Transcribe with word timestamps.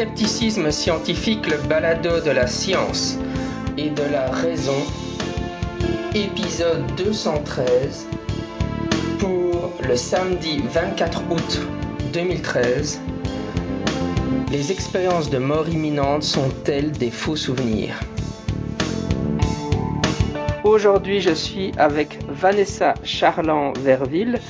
Scepticisme 0.00 0.70
scientifique, 0.70 1.46
le 1.46 1.58
balado 1.68 2.22
de 2.22 2.30
la 2.30 2.46
science 2.46 3.18
et 3.76 3.90
de 3.90 4.02
la 4.04 4.30
raison, 4.30 4.82
épisode 6.14 6.86
213, 6.96 8.06
pour 9.18 9.74
le 9.86 9.96
samedi 9.96 10.62
24 10.72 11.22
août 11.30 11.60
2013. 12.14 12.98
Les 14.50 14.72
expériences 14.72 15.28
de 15.28 15.36
mort 15.36 15.68
imminente 15.68 16.22
sont-elles 16.22 16.92
des 16.92 17.10
faux 17.10 17.36
souvenirs? 17.36 18.00
Aujourd'hui, 20.64 21.20
je 21.20 21.34
suis 21.34 21.72
avec 21.76 22.20
Vanessa 22.26 22.94
Charland-Verville, 23.04 24.40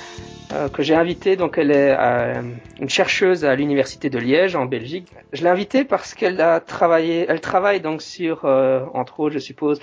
euh, 0.53 0.69
que 0.69 0.83
j'ai 0.83 0.95
invitée. 0.95 1.37
Donc, 1.37 1.59
elle 1.59 1.71
est 1.71 1.97
euh, 1.99 2.43
une 2.81 2.89
chercheuse 2.89 3.45
à 3.45 3.55
l'université 3.55 4.11
de 4.11 4.19
Liège, 4.19 4.57
en 4.57 4.67
Belgique. 4.67 5.13
Je 5.33 5.43
l'ai 5.43 5.49
invitée 5.49 5.85
parce 5.85 6.15
qu'elle 6.15 6.41
a 6.41 6.61
travaillé, 6.61 7.27
elle 7.29 7.41
travaille 7.41 7.81
donc 7.81 8.03
sur, 8.03 8.45
euh, 8.45 8.85
entre 8.95 9.21
autres, 9.21 9.35
je 9.35 9.39
suppose, 9.39 9.81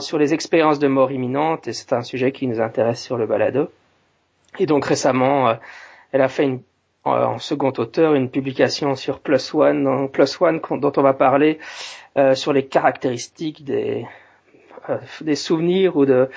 sur 0.00 0.18
les 0.18 0.34
expériences 0.34 0.78
de 0.78 0.88
mort 0.88 1.12
imminente, 1.12 1.68
et 1.68 1.72
c'est 1.72 1.92
un 1.92 2.02
sujet 2.02 2.32
qui 2.32 2.46
nous 2.46 2.60
intéresse 2.60 3.02
sur 3.02 3.16
le 3.16 3.26
balado. 3.26 3.70
Et 4.58 4.66
donc, 4.66 4.84
récemment, 4.84 5.56
elle 6.12 6.20
a 6.20 6.28
fait 6.28 6.44
une, 6.44 6.60
en 7.04 7.38
second 7.38 7.72
auteur 7.78 8.14
une 8.14 8.30
publication 8.30 8.94
sur 8.96 9.20
Plus 9.20 9.54
One, 9.54 10.08
Plus 10.10 10.40
One 10.40 10.60
dont 10.80 10.92
on 10.96 11.02
va 11.02 11.12
parler 11.12 11.58
sur 12.34 12.52
les 12.52 12.66
caractéristiques 12.66 13.64
des 13.64 14.04
euh, 14.04 14.06
des 15.20 15.34
souvenirs 15.34 15.96
ou 15.96 16.06
de. 16.06 16.28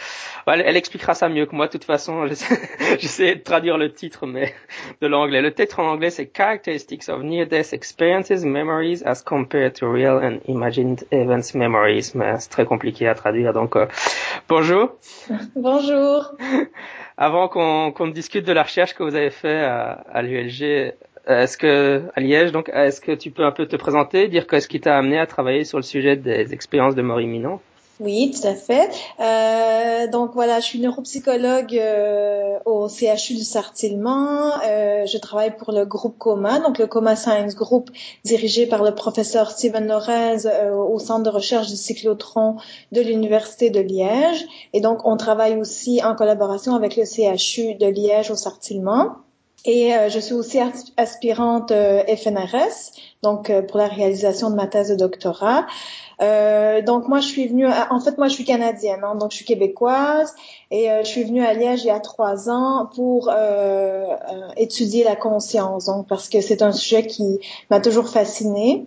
Elle, 0.48 0.64
elle, 0.66 0.78
expliquera 0.78 1.14
ça 1.14 1.30
mieux 1.30 1.46
que 1.46 1.56
moi. 1.56 1.68
De 1.68 1.72
toute 1.72 1.84
façon, 1.84 2.28
j'essaie 3.00 3.36
de 3.36 3.42
traduire 3.42 3.78
le 3.78 3.92
titre, 3.92 4.26
mais 4.28 4.54
de 5.02 5.08
l'anglais. 5.08 5.42
Le 5.42 5.54
titre 5.54 5.80
en 5.80 5.88
anglais, 5.88 6.10
c'est 6.10 6.32
Characteristics 6.36 7.10
of 7.10 7.22
Near-Death 7.24 7.74
Experiences, 7.74 8.44
Memories 8.44 9.04
as 9.06 9.22
compared 9.22 9.74
to 9.74 9.92
Real 9.92 10.18
and 10.24 10.40
Imagined 10.48 11.06
Events 11.12 11.54
Memories. 11.56 12.12
Mais 12.16 12.40
c'est 12.40 12.50
très 12.50 12.66
compliqué 12.66 13.08
à 13.08 13.16
traduire. 13.16 13.54
Donc, 13.54 13.76
euh, 13.76 13.88
bonjour. 14.48 14.92
Bonjour. 15.56 16.34
Avant 17.18 17.48
qu'on 17.48 17.92
qu'on 17.92 18.08
discute 18.08 18.46
de 18.46 18.54
la 18.54 18.64
recherche 18.64 18.96
que 18.96 19.04
vous 19.04 19.16
avez 19.16 19.30
fait 19.30 19.60
à, 19.60 20.04
à 20.12 20.22
l'ULG, 20.22 20.94
est-ce 21.28 21.58
que 21.58 22.04
à 22.16 22.20
Liège, 22.20 22.52
donc, 22.52 22.70
est-ce 22.74 23.00
que 23.00 23.12
tu 23.12 23.32
peux 23.32 23.46
un 23.46 23.52
peu 23.52 23.68
te 23.68 23.76
présenter, 23.76 24.28
dire 24.28 24.48
qu'est-ce 24.48 24.68
qui 24.68 24.82
t'a 24.82 24.98
amené 24.98 25.20
à 25.20 25.28
travailler 25.28 25.64
sur 25.66 25.78
le 25.78 25.84
sujet 25.84 26.16
des 26.16 26.54
expériences 26.54 26.96
de 26.96 27.02
mort 27.02 27.22
imminente? 27.22 27.62
Oui, 28.02 28.32
tout 28.32 28.48
à 28.48 28.56
fait. 28.56 28.90
Euh, 29.20 30.08
donc 30.08 30.32
voilà, 30.34 30.60
je 30.60 30.66
suis 30.66 30.80
neuropsychologue 30.80 31.76
euh, 31.76 32.58
au 32.66 32.90
CHU 32.90 33.36
du 33.36 33.44
Sartillement. 33.44 34.52
Euh, 34.66 35.06
je 35.06 35.18
travaille 35.20 35.56
pour 35.56 35.72
le 35.72 35.86
groupe 35.86 36.18
COMA, 36.18 36.60
donc 36.60 36.80
le 36.80 36.88
COMA 36.88 37.16
Science 37.16 37.56
Group, 37.56 37.92
dirigé 38.24 38.66
par 38.66 38.84
le 38.84 38.96
professeur 38.96 39.52
Steven 39.52 39.88
Lorez 39.88 40.48
euh, 40.48 40.74
au 40.74 40.98
centre 40.98 41.24
de 41.24 41.30
recherche 41.30 41.68
du 41.68 41.76
cyclotron 41.76 42.58
de 42.92 43.02
l'Université 43.02 43.70
de 43.70 43.80
Liège. 43.80 44.46
Et 44.74 44.82
donc, 44.82 45.06
on 45.06 45.16
travaille 45.16 45.58
aussi 45.58 46.04
en 46.04 46.16
collaboration 46.16 46.74
avec 46.76 46.96
le 46.98 47.06
CHU 47.06 47.76
de 47.76 47.86
Liège 47.86 48.32
au 48.32 48.36
Sartillement. 48.36 49.18
Et 49.66 49.94
euh, 49.94 50.10
je 50.10 50.20
suis 50.20 50.34
aussi 50.34 50.60
aspirante 50.98 51.72
euh, 51.72 52.04
FNRS, 52.08 52.92
donc 53.22 53.52
pour 53.68 53.78
la 53.78 53.88
réalisation 53.88 54.50
de 54.50 54.56
ma 54.56 54.68
thèse 54.68 54.90
de 54.90 54.96
doctorat. 54.96 55.66
Euh, 56.22 56.84
donc 56.84 57.08
moi 57.08 57.20
je 57.20 57.28
suis 57.28 57.48
venue, 57.48 57.66
en 57.68 58.00
fait 58.00 58.18
moi 58.18 58.28
je 58.28 58.34
suis 58.34 58.46
canadienne, 58.46 59.02
hein, 59.04 59.16
donc 59.16 59.32
je 59.32 59.38
suis 59.38 59.46
québécoise 59.46 60.36
et 60.70 60.92
euh, 60.92 61.04
je 61.04 61.08
suis 61.08 61.24
venue 61.24 61.44
à 61.44 61.54
Liège 61.54 61.84
il 61.84 61.88
y 61.88 61.90
a 61.90 62.00
trois 62.00 62.50
ans 62.50 62.88
pour 62.94 63.30
euh, 63.30 63.34
euh 63.34 64.50
étudier 64.56 65.04
la 65.04 65.16
conscience, 65.16 65.86
donc 65.86 66.08
parce 66.08 66.30
que 66.30 66.40
c'est 66.42 66.62
un 66.62 66.74
sujet 66.74 67.08
qui 67.08 67.40
m'a 67.72 67.80
toujours 67.80 68.08
fascinée. 68.10 68.86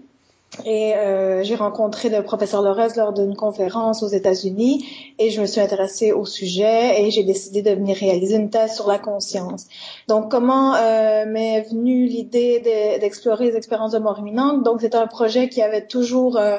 Et 0.64 0.94
euh, 0.94 1.42
j'ai 1.42 1.56
rencontré 1.56 2.08
le 2.08 2.22
professeur 2.22 2.62
Lorez 2.62 2.94
lors 2.96 3.12
d'une 3.12 3.34
conférence 3.34 4.02
aux 4.02 4.08
États-Unis 4.08 4.84
et 5.18 5.30
je 5.30 5.40
me 5.40 5.46
suis 5.46 5.60
intéressée 5.60 6.12
au 6.12 6.24
sujet 6.24 7.02
et 7.02 7.10
j'ai 7.10 7.24
décidé 7.24 7.62
de 7.62 7.70
venir 7.70 7.96
réaliser 7.96 8.36
une 8.36 8.50
thèse 8.50 8.74
sur 8.74 8.86
la 8.86 8.98
conscience. 8.98 9.66
Donc, 10.08 10.30
comment 10.30 10.74
euh, 10.74 11.26
m'est 11.26 11.62
venue 11.62 12.06
l'idée 12.06 12.60
d'explorer 13.00 13.50
les 13.50 13.56
expériences 13.56 13.92
de 13.92 13.98
mort 13.98 14.18
imminente? 14.18 14.62
Donc, 14.62 14.80
c'est 14.80 14.94
un 14.94 15.06
projet 15.06 15.48
qui 15.48 15.60
avait 15.60 15.86
toujours 15.86 16.36
euh, 16.36 16.58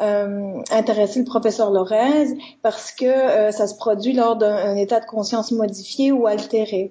euh, 0.00 0.62
intéresser 0.70 1.18
le 1.18 1.26
professeur 1.26 1.70
Lorez 1.70 2.28
parce 2.62 2.90
que 2.90 3.04
euh, 3.04 3.50
ça 3.50 3.66
se 3.66 3.74
produit 3.74 4.14
lors 4.14 4.36
d'un 4.36 4.74
état 4.76 4.98
de 4.98 5.04
conscience 5.04 5.52
modifié 5.52 6.10
ou 6.10 6.26
altéré. 6.26 6.90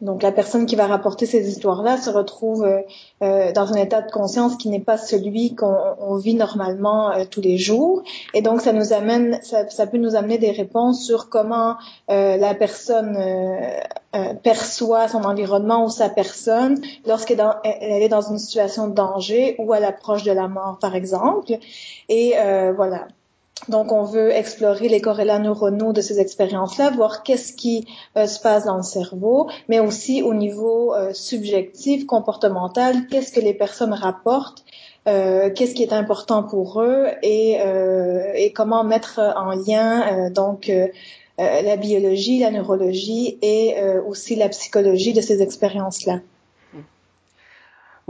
Donc 0.00 0.22
la 0.22 0.32
personne 0.32 0.64
qui 0.64 0.76
va 0.76 0.86
rapporter 0.86 1.26
ces 1.26 1.48
histoires-là 1.48 1.98
se 1.98 2.08
retrouve 2.08 2.64
euh, 2.64 2.80
euh, 3.22 3.52
dans 3.52 3.72
un 3.72 3.76
état 3.76 4.00
de 4.00 4.10
conscience 4.10 4.56
qui 4.56 4.68
n'est 4.70 4.80
pas 4.80 4.96
celui 4.96 5.54
qu'on 5.54 6.16
vit 6.16 6.34
normalement 6.34 7.10
euh, 7.10 7.24
tous 7.30 7.42
les 7.42 7.58
jours. 7.58 8.02
Et 8.32 8.40
donc 8.40 8.62
ça 8.62 8.72
nous 8.72 8.92
amène, 8.92 9.40
ça, 9.42 9.68
ça 9.68 9.86
peut 9.86 9.98
nous 9.98 10.16
amener 10.16 10.38
des 10.38 10.52
réponses 10.52 11.04
sur 11.04 11.28
comment 11.28 11.76
la 12.08 12.54
personne 12.54 13.16
perçoit 14.42 15.08
son 15.08 15.24
environnement 15.24 15.84
ou 15.84 15.88
sa 15.88 16.08
personne 16.08 16.80
lorsqu'elle 17.06 17.40
est 17.64 18.08
dans 18.08 18.22
une 18.22 18.38
situation 18.38 18.88
de 18.88 18.94
danger 18.94 19.54
ou 19.58 19.72
à 19.72 19.80
l'approche 19.80 20.24
de 20.24 20.32
la 20.32 20.48
mort, 20.48 20.78
par 20.80 20.94
exemple. 20.94 21.52
Et 22.08 22.34
voilà. 22.74 23.06
Donc, 23.68 23.92
on 23.92 24.04
veut 24.04 24.30
explorer 24.30 24.88
les 24.88 25.00
corrélats 25.00 25.38
neuronaux 25.38 25.92
de 25.92 26.00
ces 26.00 26.18
expériences-là, 26.18 26.90
voir 26.90 27.22
qu'est-ce 27.22 27.52
qui 27.52 27.86
euh, 28.16 28.26
se 28.26 28.40
passe 28.40 28.64
dans 28.64 28.76
le 28.76 28.82
cerveau, 28.82 29.48
mais 29.68 29.80
aussi 29.80 30.22
au 30.22 30.34
niveau 30.34 30.94
euh, 30.94 31.12
subjectif, 31.12 32.06
comportemental, 32.06 33.06
qu'est-ce 33.08 33.32
que 33.32 33.40
les 33.40 33.54
personnes 33.54 33.92
rapportent, 33.92 34.64
euh, 35.08 35.50
qu'est-ce 35.50 35.74
qui 35.74 35.82
est 35.82 35.92
important 35.92 36.42
pour 36.42 36.80
eux 36.80 37.08
et, 37.22 37.58
et 38.34 38.52
comment 38.52 38.84
mettre 38.84 39.20
en 39.36 39.52
lien 39.52 40.30
donc 40.30 40.70
la 41.38 41.76
biologie, 41.76 42.40
la 42.40 42.50
neurologie 42.50 43.38
et 43.40 43.76
aussi 44.06 44.36
la 44.36 44.50
psychologie 44.50 45.14
de 45.14 45.22
ces 45.22 45.40
expériences-là. 45.40 46.20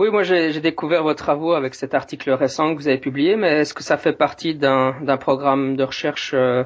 Oui, 0.01 0.09
moi 0.09 0.23
j'ai 0.23 0.61
découvert 0.61 1.03
vos 1.03 1.13
travaux 1.13 1.53
avec 1.53 1.75
cet 1.75 1.93
article 1.93 2.31
récent 2.31 2.75
que 2.75 2.81
vous 2.81 2.89
avez 2.89 2.97
publié, 2.97 3.37
mais 3.37 3.61
est-ce 3.61 3.75
que 3.75 3.83
ça 3.83 3.99
fait 3.99 4.15
partie 4.15 4.55
d'un 4.55 5.17
programme 5.21 5.77
de 5.77 5.85
recherche 5.85 6.33
euh, 6.33 6.65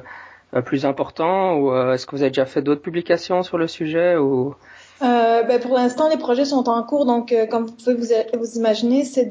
euh, 0.53 0.61
plus 0.61 0.85
important 0.85 1.55
ou 1.55 1.69
euh, 1.69 1.91
est-ce 1.91 2.05
que 2.05 2.15
vous 2.15 2.21
avez 2.21 2.29
déjà 2.31 2.45
fait 2.45 2.61
d'autres 2.61 2.81
publications 2.81 3.43
sur 3.43 3.57
le 3.57 3.67
sujet 3.67 4.15
ou? 4.15 4.55
Ben 5.01 5.59
pour 5.59 5.73
l'instant, 5.73 6.07
les 6.07 6.15
projets 6.15 6.45
sont 6.45 6.69
en 6.69 6.81
cours, 6.83 7.05
donc 7.05 7.35
comme 7.51 7.65
vous 7.65 7.73
pouvez 7.73 7.95
vous, 7.95 8.57
imaginer, 8.57 9.03
c'est 9.03 9.27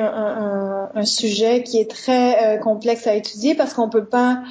un, 0.00 0.06
un, 0.06 0.90
un, 0.94 1.04
sujet 1.04 1.64
qui 1.64 1.78
est 1.78 1.90
très 1.90 2.58
complexe 2.62 3.06
à 3.06 3.14
étudier 3.14 3.54
parce 3.54 3.74
qu'on 3.74 3.90
peut 3.90 4.06
pas 4.06 4.42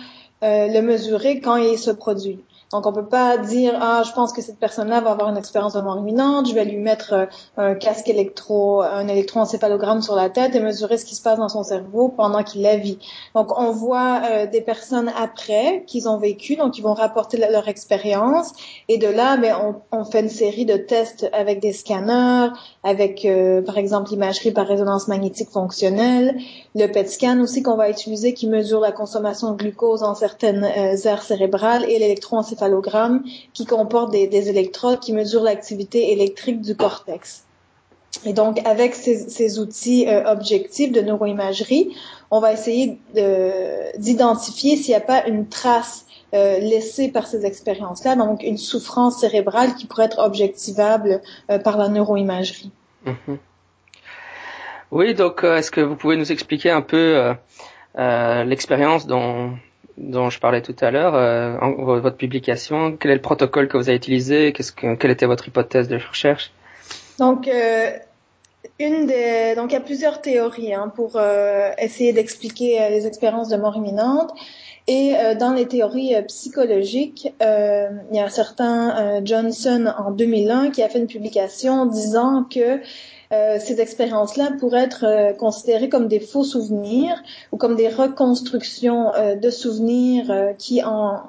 le 0.43 0.81
mesurer 0.81 1.39
quand 1.39 1.55
il 1.55 1.79
se 1.79 1.89
produit. 1.89 2.43
Donc, 2.73 2.87
on 2.87 2.91
peut 2.91 3.05
pas 3.05 3.37
dire, 3.37 3.77
ah, 3.79 4.01
je 4.03 4.11
pense 4.13 4.33
que 4.33 4.41
cette 4.41 4.57
personne-là 4.57 4.99
va 4.99 5.11
avoir 5.11 5.29
une 5.29 5.37
expérience 5.37 5.73
de 5.73 5.81
mort 5.81 5.99
imminente, 5.99 6.49
je 6.49 6.55
vais 6.55 6.65
lui 6.65 6.77
mettre 6.77 7.13
euh, 7.13 7.25
un 7.55 7.75
casque 7.75 8.09
électro, 8.09 8.81
un 8.81 9.07
électroencéphalogramme 9.07 10.01
sur 10.01 10.15
la 10.15 10.31
tête 10.31 10.55
et 10.55 10.59
mesurer 10.59 10.97
ce 10.97 11.05
qui 11.05 11.13
se 11.13 11.21
passe 11.21 11.37
dans 11.37 11.49
son 11.49 11.61
cerveau 11.61 12.09
pendant 12.09 12.41
qu'il 12.41 12.63
la 12.63 12.77
vit. 12.77 12.97
Donc, 13.35 13.55
on 13.59 13.69
voit 13.69 14.23
euh, 14.25 14.47
des 14.47 14.61
personnes 14.61 15.11
après 15.15 15.83
qu'ils 15.85 16.09
ont 16.09 16.17
vécu, 16.17 16.55
donc 16.55 16.79
ils 16.79 16.81
vont 16.81 16.95
rapporter 16.95 17.37
leur 17.37 17.67
expérience 17.67 18.51
et 18.89 18.97
de 18.97 19.07
là, 19.07 19.37
ben, 19.37 19.55
on, 19.91 20.03
fait 20.03 20.21
une 20.21 20.29
série 20.29 20.65
de 20.65 20.75
tests 20.75 21.29
avec 21.31 21.59
des 21.59 21.73
scanners, 21.73 22.49
avec, 22.83 23.23
euh, 23.23 23.61
par 23.61 23.77
exemple, 23.77 24.09
l'imagerie 24.09 24.51
par 24.51 24.65
résonance 24.65 25.07
magnétique 25.07 25.51
fonctionnelle, 25.51 26.39
le 26.73 26.87
PET 26.87 27.07
scan 27.07 27.39
aussi 27.39 27.61
qu'on 27.61 27.75
va 27.75 27.91
utiliser 27.91 28.33
qui 28.33 28.47
mesure 28.47 28.79
la 28.79 28.91
consommation 28.91 29.51
de 29.51 29.57
glucose 29.57 30.01
en 30.01 30.15
certaines 30.15 30.63
aires 30.63 31.21
cérébrales 31.21 31.83
et 31.87 31.99
l'électroencéphalogramme 31.99 32.62
qui 33.53 33.65
comporte 33.65 34.11
des, 34.11 34.49
électrodes 34.49 34.99
qui 34.99 35.13
mesurent 35.13 35.43
l'activité 35.43 36.11
électrique 36.11 36.61
du 36.61 36.75
cortex. 36.75 37.45
Et 38.25 38.33
donc, 38.33 38.59
avec 38.65 38.93
ces, 38.93 39.59
outils 39.59 40.07
euh, 40.07 40.23
objectifs 40.31 40.91
de 40.91 41.01
neuroimagerie, 41.01 41.95
on 42.31 42.39
va 42.39 42.53
essayer 42.53 42.99
d'identifier 43.97 44.75
s'il 44.75 44.89
n'y 44.89 44.95
a 44.95 45.01
pas 45.01 45.25
une 45.27 45.47
trace 45.47 46.05
euh, 46.33 46.59
laissée 46.59 47.11
par 47.11 47.27
ces 47.27 47.45
expériences-là, 47.45 48.15
donc 48.15 48.43
une 48.43 48.57
souffrance 48.57 49.19
cérébrale 49.19 49.75
qui 49.75 49.85
pourrait 49.85 50.05
être 50.05 50.19
objectivable 50.19 51.21
euh, 51.49 51.59
par 51.59 51.77
la 51.77 51.89
neuroimagerie. 51.89 52.71
Mm-hmm. 53.05 53.37
Oui, 54.91 55.13
donc 55.15 55.43
est-ce 55.43 55.71
que 55.71 55.81
vous 55.81 55.95
pouvez 55.95 56.17
nous 56.17 56.31
expliquer 56.31 56.69
un 56.69 56.81
peu 56.83 57.33
l'expérience 57.95 59.07
dont, 59.07 59.53
dont 59.97 60.29
je 60.29 60.39
parlais 60.39 60.61
tout 60.61 60.75
à 60.81 60.91
l'heure, 60.91 61.15
euh, 61.15 61.57
votre 61.99 62.17
publication, 62.17 62.97
quel 62.97 63.11
est 63.11 63.15
le 63.15 63.21
protocole 63.21 63.67
que 63.67 63.77
vous 63.77 63.89
avez 63.89 63.97
utilisé, 63.97 64.53
qu'est-ce 64.53 64.71
que, 64.71 64.95
quelle 64.95 65.11
était 65.11 65.25
votre 65.25 65.47
hypothèse 65.47 65.87
de 65.87 65.97
recherche? 65.97 66.51
Donc, 67.19 67.47
euh, 67.47 67.91
une 68.79 69.05
des, 69.05 69.53
donc 69.55 69.71
il 69.71 69.73
y 69.73 69.77
a 69.77 69.81
plusieurs 69.81 70.21
théories 70.21 70.73
hein, 70.73 70.91
pour 70.95 71.15
euh, 71.15 71.71
essayer 71.77 72.13
d'expliquer 72.13 72.81
euh, 72.81 72.89
les 72.89 73.05
expériences 73.05 73.49
de 73.49 73.57
mort 73.57 73.75
imminente. 73.75 74.31
Et 74.87 75.15
euh, 75.15 75.35
dans 75.35 75.53
les 75.53 75.67
théories 75.67 76.13
psychologiques, 76.27 77.33
il 77.39 78.15
y 78.15 78.19
a 78.19 78.25
un 78.25 78.29
certain 78.29 79.23
Johnson 79.23 79.93
en 79.97 80.11
2001 80.11 80.71
qui 80.71 80.83
a 80.83 80.89
fait 80.89 80.99
une 80.99 81.07
publication 81.07 81.85
disant 81.85 82.45
que 82.49 82.81
euh, 83.33 83.57
ces 83.59 83.81
expériences-là 83.81 84.51
pourraient 84.59 84.83
être 84.83 85.05
euh, 85.05 85.33
considérées 85.33 85.89
comme 85.89 86.07
des 86.07 86.19
faux 86.19 86.43
souvenirs 86.43 87.21
ou 87.51 87.57
comme 87.57 87.75
des 87.75 87.89
reconstructions 87.89 89.11
de 89.41 89.49
souvenirs 89.49 90.53
qui 90.57 90.83
en, 90.83 91.21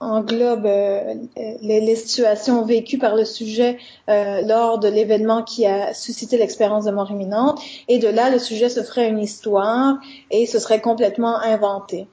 englobent 0.00 0.64
les, 0.66 1.80
les, 1.80 1.96
situations 1.96 2.64
vécues 2.64 2.98
par 2.98 3.14
le 3.14 3.24
sujet 3.24 3.78
lors 4.08 4.78
de 4.78 4.88
l'événement 4.88 5.42
qui 5.42 5.66
a 5.66 5.94
suscité 5.94 6.36
l'expérience 6.36 6.84
de 6.84 6.90
mort 6.90 7.10
imminente. 7.10 7.60
Et 7.88 7.98
de 7.98 8.08
là, 8.08 8.30
le 8.30 8.38
sujet 8.38 8.68
se 8.68 8.82
ferait 8.82 9.08
une 9.08 9.18
histoire 9.18 9.98
et 10.30 10.46
ce 10.46 10.58
serait 10.58 10.80
complètement 10.80 11.38
inventé. 11.38 12.06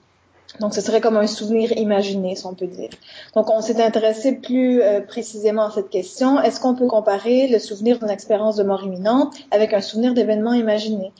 Donc, 0.59 0.73
ce 0.73 0.81
serait 0.81 1.01
comme 1.01 1.17
un 1.17 1.27
souvenir 1.27 1.71
imaginé, 1.77 2.35
si 2.35 2.45
on 2.45 2.53
peut 2.53 2.67
dire. 2.67 2.89
Donc, 3.35 3.49
on 3.49 3.61
s'est 3.61 3.81
intéressé 3.81 4.33
plus 4.33 4.81
euh, 4.81 4.99
précisément 4.99 5.63
à 5.63 5.71
cette 5.71 5.89
question. 5.89 6.41
Est-ce 6.41 6.59
qu'on 6.59 6.75
peut 6.75 6.87
comparer 6.87 7.47
le 7.47 7.57
souvenir 7.57 7.99
d'une 7.99 8.09
expérience 8.09 8.57
de 8.57 8.63
mort 8.63 8.83
imminente 8.83 9.33
avec 9.51 9.73
un 9.73 9.81
souvenir 9.81 10.13
d'événement 10.13 10.53
imaginé? 10.53 11.13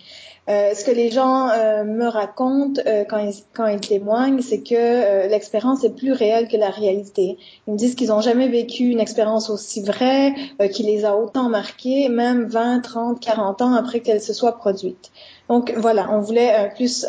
Euh, 0.50 0.74
ce 0.74 0.84
que 0.84 0.92
les 0.92 1.12
gens 1.12 1.50
euh, 1.50 1.84
me 1.84 2.08
racontent 2.08 2.82
quand, 3.08 3.20
ils, 3.20 3.36
quand 3.54 3.68
ils 3.68 3.80
témoignent, 3.80 4.42
c'est 4.42 4.62
que 4.62 5.30
l'expérience 5.30 5.84
est 5.84 5.96
plus 5.96 6.12
réelle 6.12 6.48
que 6.48 6.58
la 6.58 6.72
réalité. 6.72 7.38
Ils 7.68 7.74
me 7.74 7.78
disent 7.78 7.96
qu'ils 7.96 8.10
n'ont 8.10 8.22
jamais 8.22 8.50
vécu 8.50 8.86
une 8.86 9.00
expérience 9.00 9.50
aussi 9.50 9.82
vraie, 9.82 10.34
qui 10.74 10.84
les 10.84 11.06
a 11.06 11.16
autant 11.16 11.48
marqués, 11.48 12.10
même 12.10 12.48
20, 12.48 12.82
30, 12.82 13.20
40 13.20 13.62
ans 13.62 13.74
après 13.76 14.02
qu'elle 14.02 14.22
se 14.22 14.34
soit 14.34 14.58
produite. 14.58 15.12
Donc 15.48 15.74
voilà, 15.78 16.10
on 16.12 16.20
voulait 16.20 16.72
plus 16.76 17.06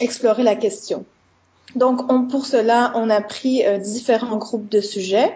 explorer 0.00 0.42
la 0.42 0.56
question. 0.56 1.04
Donc, 1.76 2.10
on, 2.12 2.26
pour 2.26 2.46
cela, 2.46 2.92
on 2.94 3.10
a 3.10 3.20
pris 3.20 3.64
euh, 3.64 3.78
différents 3.78 4.36
groupes 4.36 4.68
de 4.68 4.80
sujets. 4.80 5.32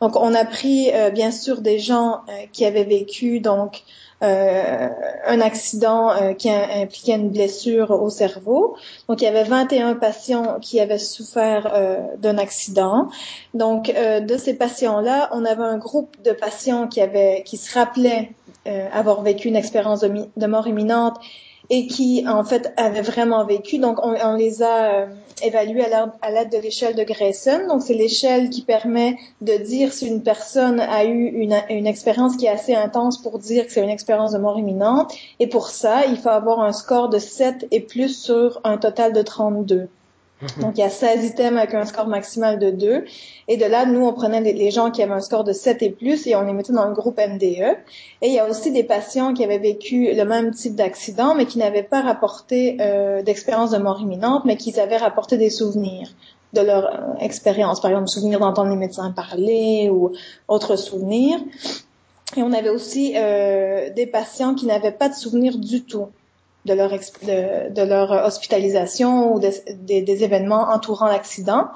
Donc, 0.00 0.16
on 0.16 0.34
a 0.34 0.44
pris 0.44 0.90
euh, 0.92 1.10
bien 1.10 1.30
sûr 1.30 1.60
des 1.60 1.78
gens 1.78 2.20
euh, 2.28 2.46
qui 2.52 2.64
avaient 2.64 2.84
vécu 2.84 3.40
donc 3.40 3.82
un 4.22 5.40
accident 5.40 6.34
qui 6.36 6.50
impliquait 6.50 7.14
une 7.14 7.30
blessure 7.30 7.90
au 7.90 8.10
cerveau. 8.10 8.76
Donc, 9.08 9.22
il 9.22 9.24
y 9.24 9.28
avait 9.28 9.44
21 9.44 9.94
patients 9.94 10.58
qui 10.60 10.78
avaient 10.78 10.98
souffert 10.98 11.72
d'un 12.18 12.36
accident. 12.36 13.08
Donc, 13.54 13.90
de 13.90 14.36
ces 14.36 14.52
patients-là, 14.52 15.30
on 15.32 15.46
avait 15.46 15.64
un 15.64 15.78
groupe 15.78 16.18
de 16.22 16.32
patients 16.32 16.86
qui 16.86 17.00
avaient, 17.00 17.42
qui 17.46 17.56
se 17.56 17.72
rappelaient 17.72 18.32
avoir 18.92 19.22
vécu 19.22 19.48
une 19.48 19.56
expérience 19.56 20.00
de 20.02 20.46
mort 20.46 20.68
imminente 20.68 21.16
et 21.70 21.86
qui 21.86 22.24
en 22.28 22.44
fait 22.44 22.72
avaient 22.76 23.00
vraiment 23.00 23.44
vécu. 23.46 23.78
Donc 23.78 23.98
on, 24.02 24.34
les 24.34 24.62
a 24.62 24.92
euh, 24.92 25.06
évalués 25.42 25.84
à 25.84 26.30
l'aide 26.30 26.50
de 26.50 26.58
l'échelle 26.58 26.96
de 26.96 27.04
Grayson. 27.04 27.66
Donc 27.68 27.82
c'est 27.82 27.94
l'échelle 27.94 28.50
qui 28.50 28.62
permet 28.62 29.16
de 29.40 29.56
dire 29.56 29.92
si 29.92 30.08
une 30.08 30.22
personne 30.22 30.80
a 30.80 31.04
eu 31.04 31.26
une, 31.26 31.56
une 31.70 31.86
expérience 31.86 32.36
qui 32.36 32.46
est 32.46 32.50
assez 32.50 32.74
intense 32.74 33.22
pour 33.22 33.38
dire 33.38 33.66
que 33.66 33.72
c'est 33.72 33.82
une 33.82 33.88
expérience 33.88 34.32
de 34.32 34.38
mort 34.38 34.58
imminente. 34.58 35.14
Et 35.38 35.46
pour 35.46 35.68
ça, 35.68 36.06
il 36.06 36.16
faut 36.16 36.28
avoir 36.28 36.60
un 36.60 36.72
score 36.72 37.08
de 37.08 37.18
7 37.18 37.68
et 37.70 37.80
plus 37.80 38.20
sur 38.20 38.60
un 38.64 38.76
total 38.76 39.12
de 39.12 39.22
32. 39.22 39.88
Donc, 40.60 40.72
il 40.76 40.80
y 40.80 40.84
a 40.84 40.90
16 40.90 41.24
items 41.24 41.58
avec 41.58 41.74
un 41.74 41.84
score 41.84 42.06
maximal 42.06 42.58
de 42.58 42.70
2. 42.70 43.04
Et 43.48 43.56
de 43.56 43.64
là, 43.66 43.84
nous, 43.84 44.04
on 44.06 44.12
prenait 44.12 44.40
les 44.40 44.70
gens 44.70 44.90
qui 44.90 45.02
avaient 45.02 45.12
un 45.12 45.20
score 45.20 45.44
de 45.44 45.52
7 45.52 45.82
et 45.82 45.90
plus 45.90 46.26
et 46.26 46.34
on 46.34 46.42
les 46.42 46.52
mettait 46.52 46.72
dans 46.72 46.86
le 46.86 46.94
groupe 46.94 47.18
NDE. 47.18 47.76
Et 48.22 48.28
il 48.28 48.32
y 48.32 48.38
a 48.38 48.48
aussi 48.48 48.72
des 48.72 48.84
patients 48.84 49.34
qui 49.34 49.44
avaient 49.44 49.58
vécu 49.58 50.14
le 50.14 50.24
même 50.24 50.52
type 50.52 50.74
d'accident, 50.74 51.34
mais 51.34 51.46
qui 51.46 51.58
n'avaient 51.58 51.82
pas 51.82 52.00
rapporté 52.00 52.78
euh, 52.80 53.22
d'expérience 53.22 53.70
de 53.70 53.78
mort 53.78 54.00
imminente, 54.00 54.44
mais 54.46 54.56
qui 54.56 54.78
avaient 54.80 54.96
rapporté 54.96 55.36
des 55.36 55.50
souvenirs 55.50 56.08
de 56.54 56.62
leur 56.62 56.86
euh, 56.86 57.14
expérience. 57.20 57.80
Par 57.80 57.90
exemple, 57.90 58.08
souvenir 58.08 58.40
d'entendre 58.40 58.70
les 58.70 58.76
médecins 58.76 59.10
parler 59.10 59.90
ou 59.90 60.12
autres 60.48 60.76
souvenirs. 60.76 61.38
Et 62.36 62.42
on 62.42 62.52
avait 62.52 62.70
aussi 62.70 63.14
euh, 63.16 63.90
des 63.90 64.06
patients 64.06 64.54
qui 64.54 64.66
n'avaient 64.66 64.92
pas 64.92 65.08
de 65.08 65.14
souvenirs 65.14 65.58
du 65.58 65.82
tout 65.82 66.06
de 66.66 66.74
leur, 66.74 66.90
de, 66.90 67.72
de, 67.72 67.82
leur 67.82 68.10
hospitalisation 68.10 69.32
ou 69.32 69.40
des, 69.40 70.02
des, 70.02 70.24
événements 70.24 70.68
entourant 70.70 71.06
l'accident. 71.06 71.68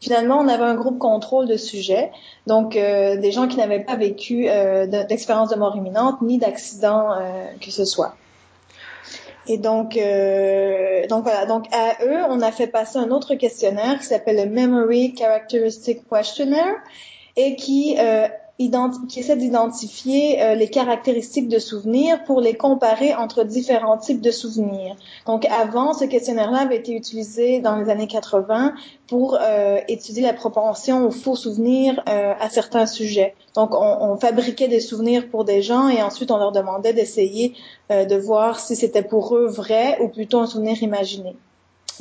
Finalement, 0.00 0.38
on 0.38 0.48
avait 0.48 0.64
un 0.64 0.74
groupe 0.74 0.98
contrôle 0.98 1.46
de 1.46 1.56
sujets, 1.56 2.10
donc 2.46 2.76
euh, 2.76 3.16
des 3.16 3.30
gens 3.30 3.46
qui 3.46 3.58
n'avaient 3.58 3.84
pas 3.84 3.96
vécu 3.96 4.48
euh, 4.48 4.86
d'expérience 4.86 5.50
de 5.50 5.56
mort 5.56 5.76
imminente 5.76 6.20
ni 6.22 6.38
d'accident 6.38 7.12
euh, 7.12 7.44
que 7.60 7.70
ce 7.70 7.84
soit. 7.84 8.16
Et 9.46 9.58
donc, 9.58 9.96
euh, 9.96 11.06
donc 11.08 11.24
voilà. 11.24 11.46
Donc 11.46 11.66
à 11.72 12.04
eux, 12.04 12.20
on 12.28 12.40
a 12.40 12.52
fait 12.52 12.68
passer 12.68 12.98
un 12.98 13.10
autre 13.10 13.34
questionnaire 13.34 13.98
qui 13.98 14.06
s'appelle 14.06 14.36
le 14.36 14.46
Memory 14.46 15.14
Characteristic 15.16 16.08
Questionnaire 16.08 16.74
et 17.36 17.56
qui 17.56 17.96
euh, 17.98 18.28
qui 19.08 19.20
essaie 19.20 19.36
d'identifier 19.36 20.42
euh, 20.42 20.54
les 20.54 20.68
caractéristiques 20.68 21.48
de 21.48 21.58
souvenirs 21.58 22.22
pour 22.24 22.40
les 22.40 22.54
comparer 22.54 23.14
entre 23.14 23.44
différents 23.44 23.98
types 23.98 24.20
de 24.20 24.30
souvenirs. 24.30 24.96
Donc 25.26 25.46
avant, 25.46 25.92
ce 25.92 26.04
questionnaire-là 26.04 26.60
avait 26.60 26.76
été 26.76 26.92
utilisé 26.92 27.60
dans 27.60 27.76
les 27.76 27.90
années 27.90 28.06
80 28.06 28.74
pour 29.08 29.38
euh, 29.40 29.78
étudier 29.88 30.22
la 30.22 30.32
propension 30.32 31.06
aux 31.06 31.10
faux 31.10 31.36
souvenirs 31.36 32.02
euh, 32.08 32.34
à 32.38 32.48
certains 32.48 32.86
sujets. 32.86 33.34
Donc 33.54 33.74
on, 33.74 33.96
on, 34.00 34.16
fabriquait 34.16 34.68
des 34.68 34.80
souvenirs 34.80 35.28
pour 35.28 35.44
des 35.44 35.62
gens 35.62 35.88
et 35.88 36.02
ensuite 36.02 36.30
on 36.30 36.38
leur 36.38 36.52
demandait 36.52 36.92
d'essayer 36.92 37.54
de 37.90 38.16
voir 38.16 38.58
si 38.58 38.74
c'était 38.74 39.02
pour 39.02 39.36
eux 39.36 39.46
vrai 39.46 39.98
ou 40.00 40.08
plutôt 40.08 40.38
un 40.38 40.46
souvenir 40.46 40.82
imaginé. 40.82 41.36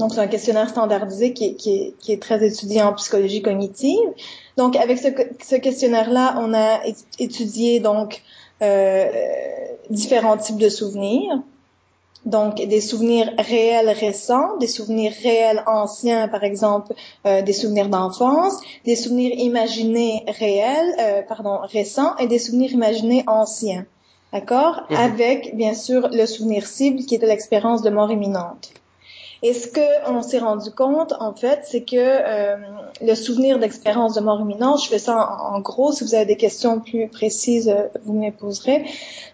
Donc, 0.01 0.15
c'est 0.15 0.19
un 0.19 0.27
questionnaire 0.27 0.68
standardisé 0.68 1.31
qui 1.31 1.45
est, 1.45 1.53
qui, 1.53 1.75
est, 1.75 1.94
qui 2.00 2.12
est, 2.12 2.19
très 2.19 2.44
étudié 2.44 2.81
en 2.81 2.92
psychologie 2.94 3.44
cognitive. 3.44 4.09
Donc, 4.57 4.75
avec 4.75 4.98
ce, 4.98 5.09
ce 5.48 5.56
questionnaire-là, 5.56 6.38
on 6.39 6.56
a 6.56 6.80
étudié 7.19 7.80
donc 7.80 8.24
euh, 8.63 9.06
différents 9.92 10.38
types 10.38 10.57
de 10.57 10.69
souvenirs. 10.69 11.44
Donc, 12.25 12.56
des 12.56 12.81
souvenirs 12.81 13.31
réels 13.38 13.89
récents, 13.89 14.57
des 14.57 14.68
souvenirs 14.68 15.13
réels 15.21 15.63
anciens, 15.68 16.27
par 16.27 16.44
exemple, 16.44 16.95
euh, 17.27 17.44
des 17.44 17.54
souvenirs 17.54 17.89
d'enfance, 17.89 18.59
des 18.86 18.95
souvenirs 18.95 19.33
imaginés 19.38 20.24
réels, 20.39 20.95
euh, 21.00 21.21
pardon, 21.21 21.59
récents, 21.62 22.18
et 22.18 22.25
des 22.25 22.39
souvenirs 22.39 22.71
imaginés 22.71 23.24
anciens. 23.27 23.86
D'accord? 24.33 24.81
Mhm. 24.89 24.97
Avec, 24.97 25.56
bien 25.56 25.75
sûr, 25.75 26.09
le 26.12 26.25
souvenir 26.25 26.65
cible 26.65 27.06
qui 27.06 27.13
était 27.13 27.27
l'expérience 27.27 27.83
de 27.83 27.92
mort 27.92 28.12
imminente. 28.12 28.71
Et 29.44 29.56
ce 29.56 29.68
qu'on 29.68 30.21
s'est 30.21 30.38
rendu 30.38 30.69
compte, 30.69 31.14
en 31.19 31.33
fait, 31.33 31.62
c'est 31.64 31.81
que 31.81 31.95
euh, 31.98 32.57
le 33.02 33.16
souvenir 33.16 33.57
d'expérience 33.57 34.14
de 34.14 34.21
mort 34.21 34.40
imminente, 34.40 34.83
je 34.83 34.90
fais 34.90 35.00
ça 35.00 35.40
en, 35.52 35.60
gros, 35.62 35.92
si 35.92 36.04
vous 36.04 36.14
avez 36.14 36.26
des 36.26 36.38
questions 36.38 36.80
plus 36.80 37.07
précises, 37.07 37.68
euh, 37.68 37.88
vous 38.06 38.14
me 38.14 38.21
les 38.21 38.31
poserez. 38.31 38.86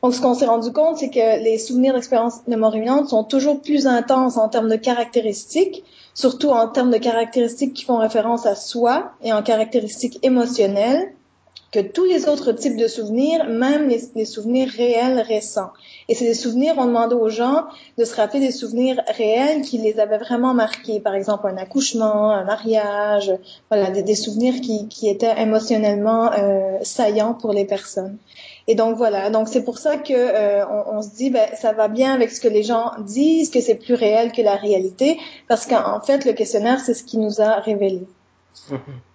Donc, 0.01 0.13
ce 0.13 0.21
qu'on 0.21 0.33
s'est 0.33 0.45
rendu 0.45 0.71
compte, 0.71 0.97
c'est 0.97 1.09
que 1.09 1.43
les 1.43 1.57
souvenirs 1.57 1.93
d'expérience 1.93 2.45
de 2.47 2.55
mort 2.55 2.73
imminente 2.73 3.09
sont 3.09 3.25
toujours 3.25 3.61
plus 3.61 3.85
intenses 3.85 4.37
en 4.37 4.47
termes 4.47 4.69
de 4.69 4.77
caractéristiques, 4.77 5.83
surtout 6.13 6.51
en 6.51 6.69
termes 6.69 6.91
de 6.91 6.97
caractéristiques 6.97 7.73
qui 7.73 7.83
font 7.83 7.97
référence 7.97 8.45
à 8.45 8.55
soi 8.55 9.11
et 9.23 9.33
en 9.33 9.43
caractéristiques 9.43 10.19
émotionnelles 10.23 11.11
que 11.71 11.79
tous 11.79 12.05
les 12.05 12.27
autres 12.29 12.53
types 12.53 12.77
de 12.77 12.87
souvenirs, 12.87 13.45
même 13.45 13.89
les, 13.89 14.25
souvenirs 14.25 14.69
réels 14.69 15.19
récents. 15.19 15.71
Et 16.07 16.15
c'est 16.15 16.25
des 16.25 16.33
souvenirs, 16.33 16.75
on 16.77 16.85
demandait 16.85 17.15
aux 17.15 17.29
gens 17.29 17.65
de 17.97 18.05
se 18.05 18.15
rappeler 18.15 18.39
des 18.39 18.51
souvenirs 18.51 19.01
réels 19.17 19.61
qui 19.61 19.77
les 19.77 19.99
avaient 19.99 20.17
vraiment 20.17 20.53
marqués. 20.53 20.99
Par 20.99 21.13
exemple, 21.13 21.47
un 21.47 21.57
accouchement, 21.57 22.31
un 22.31 22.45
mariage, 22.45 23.33
voilà, 23.69 23.89
des, 23.91 24.15
souvenirs 24.15 24.61
qui, 24.61 25.09
étaient 25.09 25.41
émotionnellement 25.41 26.31
euh, 26.31 26.77
saillants 26.83 27.33
pour 27.33 27.51
les 27.51 27.65
personnes. 27.65 28.17
Et 28.67 28.75
donc 28.75 28.97
voilà, 28.97 29.29
donc 29.29 29.47
c'est 29.47 29.63
pour 29.63 29.77
ça 29.77 29.97
que 29.97 30.13
euh, 30.13 30.65
on, 30.87 31.01
se 31.01 31.15
dit, 31.15 31.29
ben, 31.29 31.47
ça 31.55 31.71
va 31.71 31.87
bien 31.87 32.13
avec 32.13 32.31
ce 32.31 32.41
que 32.41 32.49
les 32.49 32.63
gens 32.63 32.91
disent, 32.99 33.49
que 33.49 33.61
c'est 33.61 33.75
plus 33.75 33.93
réel 33.93 34.31
que 34.31 34.41
la 34.41 34.55
réalité, 34.55 35.17
parce 35.47 35.65
qu'en 35.65 36.01
fait, 36.01 36.25
le 36.25 36.33
questionnaire, 36.33 36.79
c'est 36.79 36.93
ce 36.93 37.03
qui 37.03 37.17
nous 37.17 37.41
a 37.41 37.59
révélé. 37.59 38.01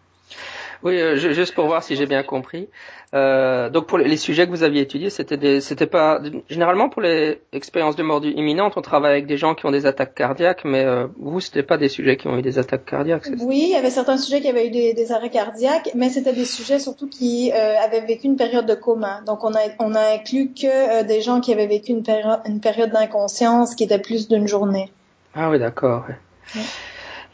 Oui, 0.82 1.00
euh, 1.00 1.16
juste 1.16 1.54
pour 1.54 1.66
voir 1.66 1.82
si 1.82 1.96
j'ai 1.96 2.06
bien 2.06 2.22
compris. 2.22 2.68
Euh, 3.14 3.68
donc 3.68 3.86
pour 3.86 3.98
les 3.98 4.16
sujets 4.16 4.46
que 4.46 4.50
vous 4.50 4.62
aviez 4.62 4.80
étudiés, 4.80 5.10
c'était 5.10 5.36
des, 5.36 5.60
c'était 5.60 5.86
pas 5.86 6.20
généralement 6.48 6.88
pour 6.88 7.02
les 7.02 7.42
expériences 7.52 7.94
de 7.94 8.02
mort 8.02 8.24
imminente, 8.24 8.72
on 8.76 8.80
travaille 8.80 9.12
avec 9.12 9.26
des 9.26 9.36
gens 9.36 9.54
qui 9.54 9.66
ont 9.66 9.70
des 9.70 9.84
attaques 9.84 10.14
cardiaques, 10.14 10.62
mais 10.64 10.84
euh, 10.84 11.06
vous, 11.18 11.40
c'était 11.40 11.62
pas 11.62 11.76
des 11.76 11.88
sujets 11.88 12.16
qui 12.16 12.26
ont 12.28 12.38
eu 12.38 12.42
des 12.42 12.58
attaques 12.58 12.86
cardiaques. 12.86 13.28
Oui, 13.40 13.64
il 13.66 13.72
y 13.72 13.76
avait 13.76 13.90
certains 13.90 14.16
sujets 14.16 14.40
qui 14.40 14.48
avaient 14.48 14.66
eu 14.66 14.70
des, 14.70 15.12
arrêts 15.12 15.28
cardiaques, 15.28 15.90
mais 15.94 16.08
c'était 16.08 16.32
des 16.32 16.46
sujets 16.46 16.78
surtout 16.78 17.08
qui 17.08 17.52
euh, 17.52 17.74
avaient 17.78 18.00
vécu 18.00 18.26
une 18.26 18.36
période 18.36 18.64
de 18.64 18.74
coma. 18.74 19.20
Donc 19.26 19.44
on 19.44 19.54
a 19.54 19.60
on 19.78 19.94
a 19.94 20.14
inclus 20.14 20.52
que 20.54 21.00
euh, 21.00 21.02
des 21.02 21.20
gens 21.20 21.40
qui 21.40 21.52
avaient 21.52 21.66
vécu 21.66 21.92
une, 21.92 22.02
période 22.02 22.40
une 22.46 22.60
période 22.60 22.90
d'inconscience 22.90 23.74
qui 23.74 23.84
était 23.84 23.98
plus 23.98 24.26
d'une 24.26 24.48
journée. 24.48 24.90
Ah 25.34 25.50
oui, 25.50 25.58
d'accord. 25.58 26.06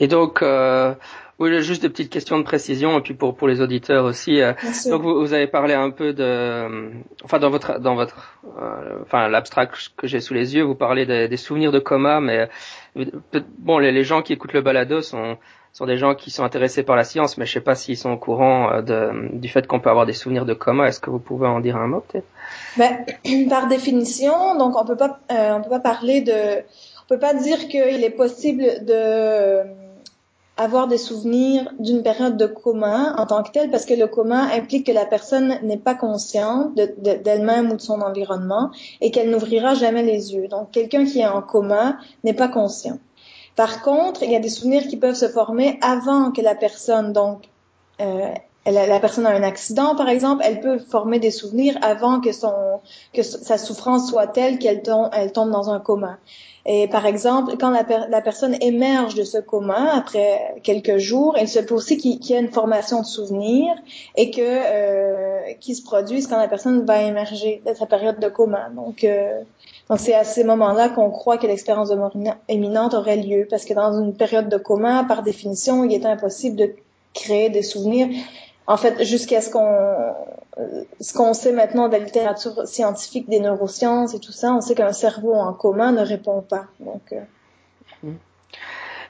Et 0.00 0.06
donc, 0.06 0.42
euh, 0.42 0.94
oui, 1.38 1.62
juste 1.62 1.82
des 1.82 1.88
petites 1.88 2.10
questions 2.10 2.38
de 2.38 2.42
précision 2.42 2.98
et 2.98 3.00
puis 3.00 3.14
pour 3.14 3.36
pour 3.36 3.46
les 3.46 3.60
auditeurs 3.60 4.04
aussi. 4.04 4.42
Euh, 4.42 4.54
donc 4.86 5.02
vous, 5.02 5.20
vous, 5.20 5.32
avez 5.32 5.46
parlé 5.46 5.74
un 5.74 5.90
peu 5.90 6.12
de, 6.12 6.90
enfin 7.24 7.38
dans 7.38 7.50
votre 7.50 7.78
dans 7.78 7.94
votre, 7.94 8.38
euh, 8.60 8.98
enfin 9.02 9.28
l'abstract 9.28 9.92
que 9.96 10.08
j'ai 10.08 10.20
sous 10.20 10.34
les 10.34 10.56
yeux, 10.56 10.64
vous 10.64 10.74
parlez 10.74 11.06
des, 11.06 11.28
des 11.28 11.36
souvenirs 11.36 11.70
de 11.70 11.78
coma, 11.78 12.20
mais 12.20 12.48
euh, 12.96 13.04
bon 13.58 13.78
les, 13.78 13.92
les, 13.92 14.02
gens 14.02 14.22
qui 14.22 14.32
écoutent 14.32 14.52
le 14.52 14.62
balado 14.62 15.00
sont 15.00 15.38
sont 15.72 15.86
des 15.86 15.96
gens 15.96 16.16
qui 16.16 16.30
sont 16.30 16.42
intéressés 16.42 16.82
par 16.82 16.96
la 16.96 17.04
science, 17.04 17.38
mais 17.38 17.46
je 17.46 17.52
sais 17.52 17.60
pas 17.60 17.76
s'ils 17.76 17.96
sont 17.96 18.10
au 18.10 18.16
courant 18.16 18.72
euh, 18.72 18.82
de, 18.82 19.38
du 19.38 19.48
fait 19.48 19.66
qu'on 19.66 19.78
peut 19.78 19.90
avoir 19.90 20.06
des 20.06 20.12
souvenirs 20.12 20.44
de 20.44 20.54
coma. 20.54 20.88
Est-ce 20.88 20.98
que 20.98 21.10
vous 21.10 21.20
pouvez 21.20 21.46
en 21.46 21.60
dire 21.60 21.76
un 21.76 21.86
mot 21.86 22.00
peut-être? 22.00 22.26
Ben, 22.76 23.04
Par 23.48 23.68
définition, 23.68 24.56
donc 24.56 24.76
on 24.76 24.84
peut 24.84 24.96
pas, 24.96 25.20
euh, 25.30 25.54
on 25.54 25.62
peut 25.62 25.70
pas 25.70 25.78
parler 25.78 26.20
de, 26.20 26.32
on 26.32 27.06
peut 27.08 27.20
pas 27.20 27.34
dire 27.34 27.68
qu'il 27.68 28.02
est 28.02 28.16
possible 28.16 28.84
de 28.84 29.87
avoir 30.58 30.88
des 30.88 30.98
souvenirs 30.98 31.72
d'une 31.78 32.02
période 32.02 32.36
de 32.36 32.46
coma 32.46 33.14
en 33.16 33.26
tant 33.26 33.44
que 33.44 33.52
telle, 33.52 33.70
parce 33.70 33.86
que 33.86 33.94
le 33.94 34.08
coma 34.08 34.52
implique 34.52 34.86
que 34.86 34.92
la 34.92 35.06
personne 35.06 35.58
n'est 35.62 35.78
pas 35.78 35.94
consciente 35.94 36.74
d'elle-même 36.74 37.70
ou 37.70 37.76
de 37.76 37.80
son 37.80 38.00
environnement 38.00 38.70
et 39.00 39.12
qu'elle 39.12 39.30
n'ouvrira 39.30 39.74
jamais 39.74 40.02
les 40.02 40.34
yeux. 40.34 40.48
Donc, 40.48 40.72
quelqu'un 40.72 41.04
qui 41.04 41.20
est 41.20 41.26
en 41.26 41.42
coma 41.42 41.98
n'est 42.24 42.34
pas 42.34 42.48
conscient. 42.48 42.98
Par 43.54 43.82
contre, 43.82 44.24
il 44.24 44.32
y 44.32 44.36
a 44.36 44.40
des 44.40 44.48
souvenirs 44.48 44.88
qui 44.88 44.96
peuvent 44.96 45.14
se 45.14 45.28
former 45.28 45.78
avant 45.80 46.32
que 46.32 46.42
la 46.42 46.56
personne, 46.56 47.12
donc, 47.12 47.44
euh, 48.00 48.32
la 48.66 49.00
personne 49.00 49.26
a 49.26 49.30
un 49.30 49.42
accident, 49.42 49.94
par 49.94 50.08
exemple, 50.08 50.42
elle 50.44 50.60
peut 50.60 50.78
former 50.78 51.18
des 51.18 51.30
souvenirs 51.30 51.78
avant 51.80 52.20
que 52.20 52.32
son 52.32 52.52
que 53.14 53.22
sa 53.22 53.56
souffrance 53.56 54.10
soit 54.10 54.26
telle 54.26 54.58
qu'elle 54.58 54.82
tombe, 54.82 55.08
elle 55.12 55.32
tombe 55.32 55.50
dans 55.50 55.70
un 55.70 55.80
coma. 55.80 56.18
Et 56.70 56.86
par 56.86 57.06
exemple, 57.06 57.56
quand 57.58 57.70
la, 57.70 58.20
personne 58.20 58.54
émerge 58.60 59.14
de 59.14 59.24
ce 59.24 59.38
coma 59.38 59.94
après 59.94 60.54
quelques 60.62 60.98
jours, 60.98 61.34
il 61.40 61.48
se 61.48 61.60
peut 61.60 61.74
aussi 61.74 61.96
qu'il 61.96 62.22
y 62.22 62.34
ait 62.34 62.40
une 62.40 62.50
formation 62.50 63.00
de 63.00 63.06
souvenirs 63.06 63.74
et 64.16 64.30
que 64.30 64.42
euh, 64.42 65.54
qui 65.60 65.74
se 65.74 65.82
produise 65.82 66.26
quand 66.26 66.36
la 66.36 66.46
personne 66.46 66.84
va 66.84 67.00
émerger 67.00 67.62
de 67.66 67.72
sa 67.72 67.86
période 67.86 68.20
de 68.20 68.28
coma. 68.28 68.68
Donc, 68.76 69.02
euh, 69.02 69.40
donc 69.88 69.98
c'est 69.98 70.14
à 70.14 70.24
ces 70.24 70.44
moments-là 70.44 70.90
qu'on 70.90 71.10
croit 71.10 71.38
que 71.38 71.46
l'expérience 71.46 71.88
de 71.88 71.94
mort 71.94 72.12
imminente 72.50 72.92
aurait 72.92 73.16
lieu, 73.16 73.46
parce 73.48 73.64
que 73.64 73.72
dans 73.72 73.98
une 73.98 74.12
période 74.12 74.50
de 74.50 74.58
coma, 74.58 75.04
par 75.04 75.22
définition, 75.22 75.84
il 75.84 75.94
est 75.94 76.04
impossible 76.04 76.56
de 76.56 76.74
créer 77.14 77.48
des 77.48 77.62
souvenirs 77.62 78.08
en 78.68 78.76
fait, 78.76 79.02
jusqu'à 79.02 79.40
ce 79.40 79.50
qu'on 79.50 80.14
ce 81.00 81.14
qu'on 81.14 81.32
sait 81.32 81.52
maintenant 81.52 81.88
de 81.88 81.92
la 81.94 82.00
littérature 82.00 82.66
scientifique 82.66 83.28
des 83.28 83.40
neurosciences 83.40 84.14
et 84.14 84.20
tout 84.20 84.32
ça, 84.32 84.52
on 84.52 84.60
sait 84.60 84.74
qu'un 84.74 84.92
cerveau 84.92 85.34
en 85.34 85.54
commun 85.54 85.92
ne 85.92 86.02
répond 86.02 86.42
pas. 86.42 86.66
Donc, 86.78 87.12
euh. 87.12 88.10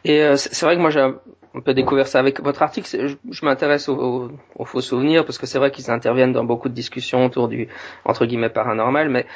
Et 0.05 0.23
euh, 0.23 0.37
c'est 0.37 0.65
vrai 0.65 0.77
que 0.77 0.81
moi 0.81 0.91
j'ai 0.91 1.01
un 1.01 1.61
peu 1.65 1.75
découvert 1.75 2.07
ça 2.07 2.21
avec 2.21 2.41
votre 2.41 2.63
article. 2.63 3.17
Je, 3.31 3.45
m'intéresse 3.45 3.89
aux, 3.89 4.31
faux 4.65 4.81
souvenirs 4.81 5.25
parce 5.25 5.39
que 5.39 5.47
c'est 5.47 5.59
vrai 5.59 5.73
qu'ils 5.73 5.91
interviennent 5.91 6.33
dans 6.33 6.45
beaucoup 6.45 6.69
de 6.69 6.75
discussions 6.75 7.25
autour 7.25 7.49
du 7.49 7.67
entre 8.05 8.27
guillemets 8.27 8.51
paranormal, 8.51 9.09
mais 9.09 9.27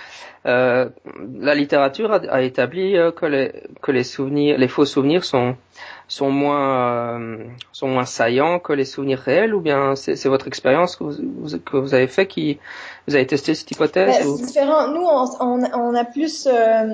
euh, 0.47 0.89
la 1.41 1.57
littérature 1.57 2.13
a, 2.13 2.21
a 2.29 2.43
établi 2.43 2.97
que 3.17 3.27
les 3.27 3.53
que 3.81 3.91
les 3.91 4.05
souvenirs, 4.05 4.57
les 4.57 4.69
faux 4.69 4.85
souvenirs 4.85 5.25
sont 5.25 5.57
sont 6.09 6.31
moins 6.31 7.19
euh, 7.19 7.45
sont 7.73 7.89
moins 7.89 8.05
saillants 8.05 8.59
que 8.59 8.73
les 8.73 8.85
souvenirs 8.85 9.19
réels 9.19 9.55
ou 9.55 9.61
bien 9.61 9.97
c'est 9.97 10.27
votre 10.27 10.47
expérience 10.47 10.97
que 10.97 11.05
vous, 11.05 11.59
que 11.59 11.77
vous 11.77 11.95
avez 11.95 12.07
fait 12.07 12.27
qui 12.27 12.59
vous 13.09 13.15
avez 13.15 13.27
testé 13.27 13.55
cette 13.55 13.71
hypothèse 13.71 14.19
ben, 14.19 14.37
C'est 14.37 14.47
différent. 14.47 14.89
Nous 14.89 15.03
on, 15.03 15.25
on, 15.41 15.63
on 15.73 15.95
a 15.95 16.05
plus 16.05 16.47
euh, 16.47 16.85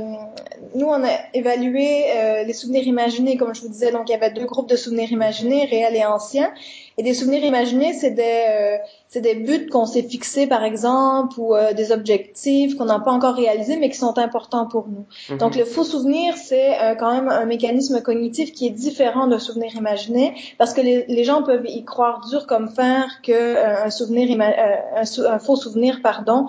nous 0.75 0.87
on 0.87 1.05
a 1.05 1.11
évalué 1.35 2.05
euh, 2.17 2.45
les 2.45 2.53
souvenirs 2.53 2.87
imaginés 2.87 3.37
comme 3.37 3.55
je 3.55 3.63
vous 3.63 3.69
disais. 3.69 3.91
Donc 3.91 4.09
il 4.09 4.13
y 4.13 4.15
avait 4.15 4.31
deux 4.31 4.47
groupes 4.47 4.69
de 4.69 4.77
souvenirs 4.77 5.11
imaginés 5.11 5.65
réels 5.65 5.97
et 5.97 6.05
anciens. 6.05 6.53
Et 6.97 7.03
des 7.03 7.15
souvenirs 7.15 7.45
imaginés 7.45 7.93
c'est 7.95 8.13
des 8.13 8.79
c'est 9.09 9.21
des 9.21 9.35
buts 9.35 9.69
qu'on 9.71 9.87
s'est 9.87 10.03
fixés, 10.03 10.47
par 10.47 10.65
exemple, 10.65 11.39
ou 11.39 11.55
euh, 11.55 11.73
des 11.73 11.93
objectifs 11.93 12.77
qu'on 12.77 12.85
n'a 12.85 13.01
pas 13.01 13.11
encore 13.11 13.35
réalisés, 13.35 13.77
mais 13.79 13.89
qui 13.89 13.97
sont 13.97 14.19
importants 14.19 14.67
pour 14.67 14.87
nous. 14.89 15.07
Mhm. 15.31 15.39
Donc, 15.39 15.57
le 15.57 15.65
faux 15.65 15.85
souvenir, 15.85 16.37
c'est 16.37 16.79
euh, 16.81 16.95
quand 16.95 17.13
même 17.13 17.29
un 17.29 17.47
mécanisme 17.47 18.03
cognitif 18.03 18.53
qui 18.53 18.67
est 18.67 18.71
différent 18.71 19.27
d'un 19.27 19.39
souvenir 19.39 19.75
imaginé, 19.75 20.35
parce 20.59 20.75
que 20.75 20.83
les, 20.83 21.07
les, 21.07 21.25
gens 21.25 21.43
peuvent 21.43 21.67
y 21.67 21.85
croire 21.85 22.21
dur 22.29 22.47
comme 22.47 22.69
fer 22.69 23.21
que 23.23 23.33
euh, 23.33 23.85
un 23.85 23.91
souvenir, 23.91 24.29
un, 24.41 25.03
un, 25.03 25.39
faux 25.39 25.57
souvenir, 25.57 26.01
pardon, 26.03 26.47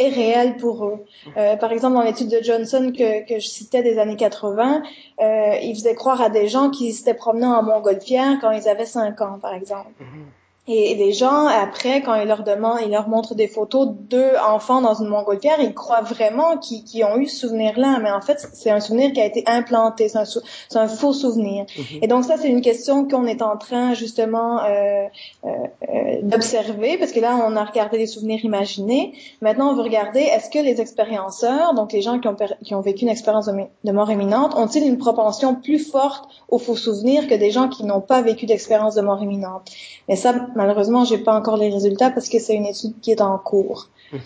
est 0.00 0.08
réel 0.08 0.56
pour 0.56 0.84
eux. 0.86 1.04
Euh, 1.36 1.56
par 1.56 1.72
exemple, 1.72 1.94
dans 1.94 2.02
l'étude 2.02 2.28
de 2.28 2.42
Johnson 2.42 2.92
que, 2.96 3.26
que, 3.26 3.38
je 3.38 3.46
citais 3.46 3.82
des 3.82 3.98
années 3.98 4.16
80, 4.16 4.82
euh, 5.20 5.56
il 5.62 5.74
faisait 5.74 5.94
croire 5.94 6.20
à 6.20 6.30
des 6.30 6.48
gens 6.48 6.70
qui 6.70 6.92
s'étaient 6.92 7.14
promenés 7.14 7.46
en 7.46 7.62
montgolfière 7.62 8.38
quand 8.40 8.50
ils 8.50 8.68
avaient 8.68 8.86
5 8.86 9.20
ans, 9.20 9.38
par 9.40 9.54
exemple. 9.54 9.90
Mhm. 10.00 10.26
Et 10.72 10.94
les 10.94 11.12
gens, 11.12 11.48
après, 11.48 12.00
quand 12.00 12.14
ils 12.14 12.28
leur 12.28 12.44
demandent, 12.44 12.78
ils 12.84 12.92
leur 12.92 13.08
montrent 13.08 13.34
des 13.34 13.48
photos 13.48 13.88
d'eux 14.08 14.34
enfants 14.48 14.80
dans 14.80 14.94
une 14.94 15.08
montgolfière, 15.08 15.56
ils 15.60 15.74
croient 15.74 16.02
vraiment 16.02 16.58
qu'ils 16.58 17.04
ont 17.04 17.16
eu 17.16 17.26
ce 17.26 17.40
souvenir-là. 17.40 17.98
Mais 18.00 18.12
en 18.12 18.20
fait, 18.20 18.48
c'est 18.52 18.70
un 18.70 18.78
souvenir 18.78 19.12
qui 19.12 19.20
a 19.20 19.26
été 19.26 19.42
implanté. 19.48 20.08
C'est 20.08 20.18
un, 20.18 20.82
un, 20.82 20.86
faux 20.86 21.12
souvenir. 21.12 21.66
Mhm. 21.76 21.84
Et 22.02 22.06
donc 22.06 22.24
ça, 22.24 22.36
c'est 22.36 22.48
une 22.48 22.60
question 22.60 23.08
qu'on 23.08 23.26
est 23.26 23.42
en 23.42 23.56
train 23.56 23.94
justement 23.94 24.62
euh, 24.62 25.06
euh, 25.44 25.50
d'observer, 26.22 26.98
parce 26.98 27.10
que 27.10 27.18
là, 27.18 27.36
on 27.44 27.56
a 27.56 27.64
regardé 27.64 27.98
les 27.98 28.06
souvenirs 28.06 28.44
imaginés. 28.44 29.12
Maintenant, 29.40 29.72
on 29.72 29.74
veut 29.74 29.82
regarder, 29.82 30.20
est-ce 30.20 30.50
que 30.50 30.60
les 30.60 30.80
expérienceurs, 30.80 31.74
donc 31.74 31.92
les 31.92 32.02
gens 32.02 32.20
qui 32.20 32.28
ont, 32.28 32.36
qui 32.62 32.76
ont 32.76 32.80
vécu 32.80 33.02
une 33.02 33.10
expérience 33.10 33.46
de, 33.46 33.54
de 33.82 33.92
mort 33.92 34.10
imminente, 34.12 34.54
ont-ils 34.54 34.86
une 34.86 34.98
propension 34.98 35.56
plus 35.56 35.80
forte 35.80 36.28
aux 36.48 36.58
faux 36.58 36.76
souvenirs 36.76 37.26
que 37.26 37.34
des 37.34 37.50
gens 37.50 37.68
qui 37.68 37.82
n'ont 37.82 38.00
pas 38.00 38.22
vécu 38.22 38.46
d'expérience 38.46 38.94
de 38.94 39.00
mort 39.00 39.20
imminente? 39.20 39.72
Mais 40.08 40.14
ça, 40.14 40.34
malheureusement, 40.60 41.04
j'ai 41.06 41.16
pas 41.16 41.32
encore 41.32 41.56
les 41.56 41.70
résultats 41.70 42.10
parce 42.10 42.28
que 42.28 42.38
c'est 42.38 42.54
une 42.54 42.66
étude 42.66 43.00
qui 43.00 43.10
est 43.12 43.22
en 43.22 43.38
cours. 43.38 43.88
Mhm. 44.12 44.20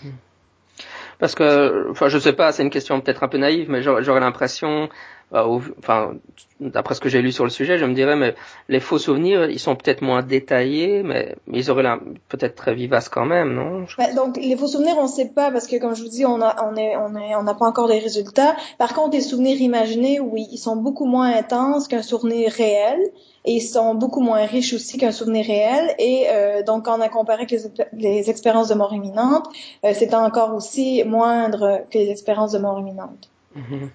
Parce 1.17 1.33
que, 1.33 1.89
enfin, 1.91 2.09
je 2.09 2.19
sais 2.19 2.33
pas, 2.33 2.51
c'est 2.51 2.61
une 2.61 2.69
question 2.69 2.99
peut-être 2.99 3.23
un 3.23 3.29
peu 3.29 3.37
naïve, 3.37 3.69
mais 3.69 3.81
j'aurais 3.81 4.19
l'impression, 4.19 4.89
enfin, 5.31 6.13
d'après 6.59 6.95
ce 6.95 7.01
que 7.01 7.09
j'ai 7.09 7.21
lu 7.21 7.31
sur 7.31 7.43
le 7.43 7.49
sujet, 7.49 7.77
je 7.77 7.85
me 7.85 7.93
dirais, 7.93 8.15
mais 8.15 8.35
les 8.69 8.79
faux 8.79 8.97
souvenirs, 8.97 9.49
ils 9.49 9.59
sont 9.59 9.75
peut-être 9.75 10.01
moins 10.01 10.21
détaillés, 10.21 11.03
mais, 11.03 11.35
ils 11.51 11.69
auraient 11.69 11.83
peut-être 12.29 12.55
très 12.55 12.73
vivaces 12.73 13.09
quand 13.09 13.25
même, 13.25 13.53
non? 13.53 13.85
Bah, 13.97 14.13
Donc, 14.13 14.37
les 14.37 14.55
faux 14.55 14.67
souvenirs, 14.67 14.95
on 14.97 15.03
ne 15.03 15.07
sait 15.07 15.29
pas 15.29 15.51
parce 15.51 15.67
que, 15.67 15.77
comme 15.77 15.95
je 15.95 16.03
vous 16.03 16.09
dis, 16.09 16.25
on 16.25 16.41
a, 16.41 16.55
on 16.65 16.75
est, 16.75 16.95
on 16.95 17.15
est, 17.15 17.35
on 17.35 17.43
n'a 17.43 17.53
pas 17.53 17.65
encore 17.65 17.87
les 17.87 17.99
résultats. 17.99 18.55
Par 18.77 18.93
contre, 18.93 19.15
les 19.15 19.21
souvenirs 19.21 19.59
imaginés, 19.59 20.19
oui, 20.19 20.47
ils 20.51 20.57
sont 20.57 20.75
beaucoup 20.75 21.05
moins 21.05 21.35
intenses 21.35 21.87
qu'un 21.87 22.03
souvenir 22.03 22.51
réel 22.51 22.99
et 23.43 23.53
ils 23.53 23.61
sont 23.61 23.93
beaucoup 23.93 24.21
moins 24.21 24.45
riches 24.45 24.73
aussi 24.73 24.97
qu'un 24.97 25.11
souvenir 25.11 25.45
réel. 25.45 25.93
Et 25.99 26.27
euh, 26.29 26.63
donc, 26.63 26.85
quand 26.85 26.97
on 26.97 27.01
a 27.01 27.09
comparé 27.09 27.45
avec 27.49 27.55
les, 27.93 28.29
expériences 28.29 28.69
de 28.69 28.75
mort 28.75 28.93
imminente, 28.93 29.47
euh, 29.83 29.91
c'est 29.93 30.13
encore 30.13 30.55
aussi 30.55 31.03
moindre 31.03 31.81
que 31.91 31.97
les 31.97 32.09
expériences 32.09 32.53
de 32.53 32.59
mort 32.59 32.79
imminente. 32.79 33.29
Mm-hmm. 33.57 33.89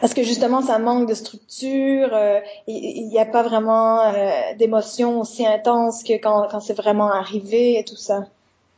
Parce 0.00 0.14
que 0.14 0.22
justement, 0.22 0.62
ça 0.62 0.78
manque 0.78 1.08
de 1.08 1.14
structure, 1.14 2.08
euh, 2.12 2.40
il 2.66 3.08
n'y 3.08 3.18
a 3.18 3.26
pas 3.26 3.42
vraiment 3.42 4.00
euh, 4.00 4.30
d'émotions 4.58 5.20
aussi 5.20 5.46
intenses 5.46 6.02
que 6.02 6.14
quand, 6.14 6.48
quand 6.50 6.60
c'est 6.60 6.76
vraiment 6.76 7.12
arrivé 7.12 7.78
et 7.78 7.84
tout 7.84 7.96
ça. 7.96 8.26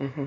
Mm-hmm. 0.01 0.27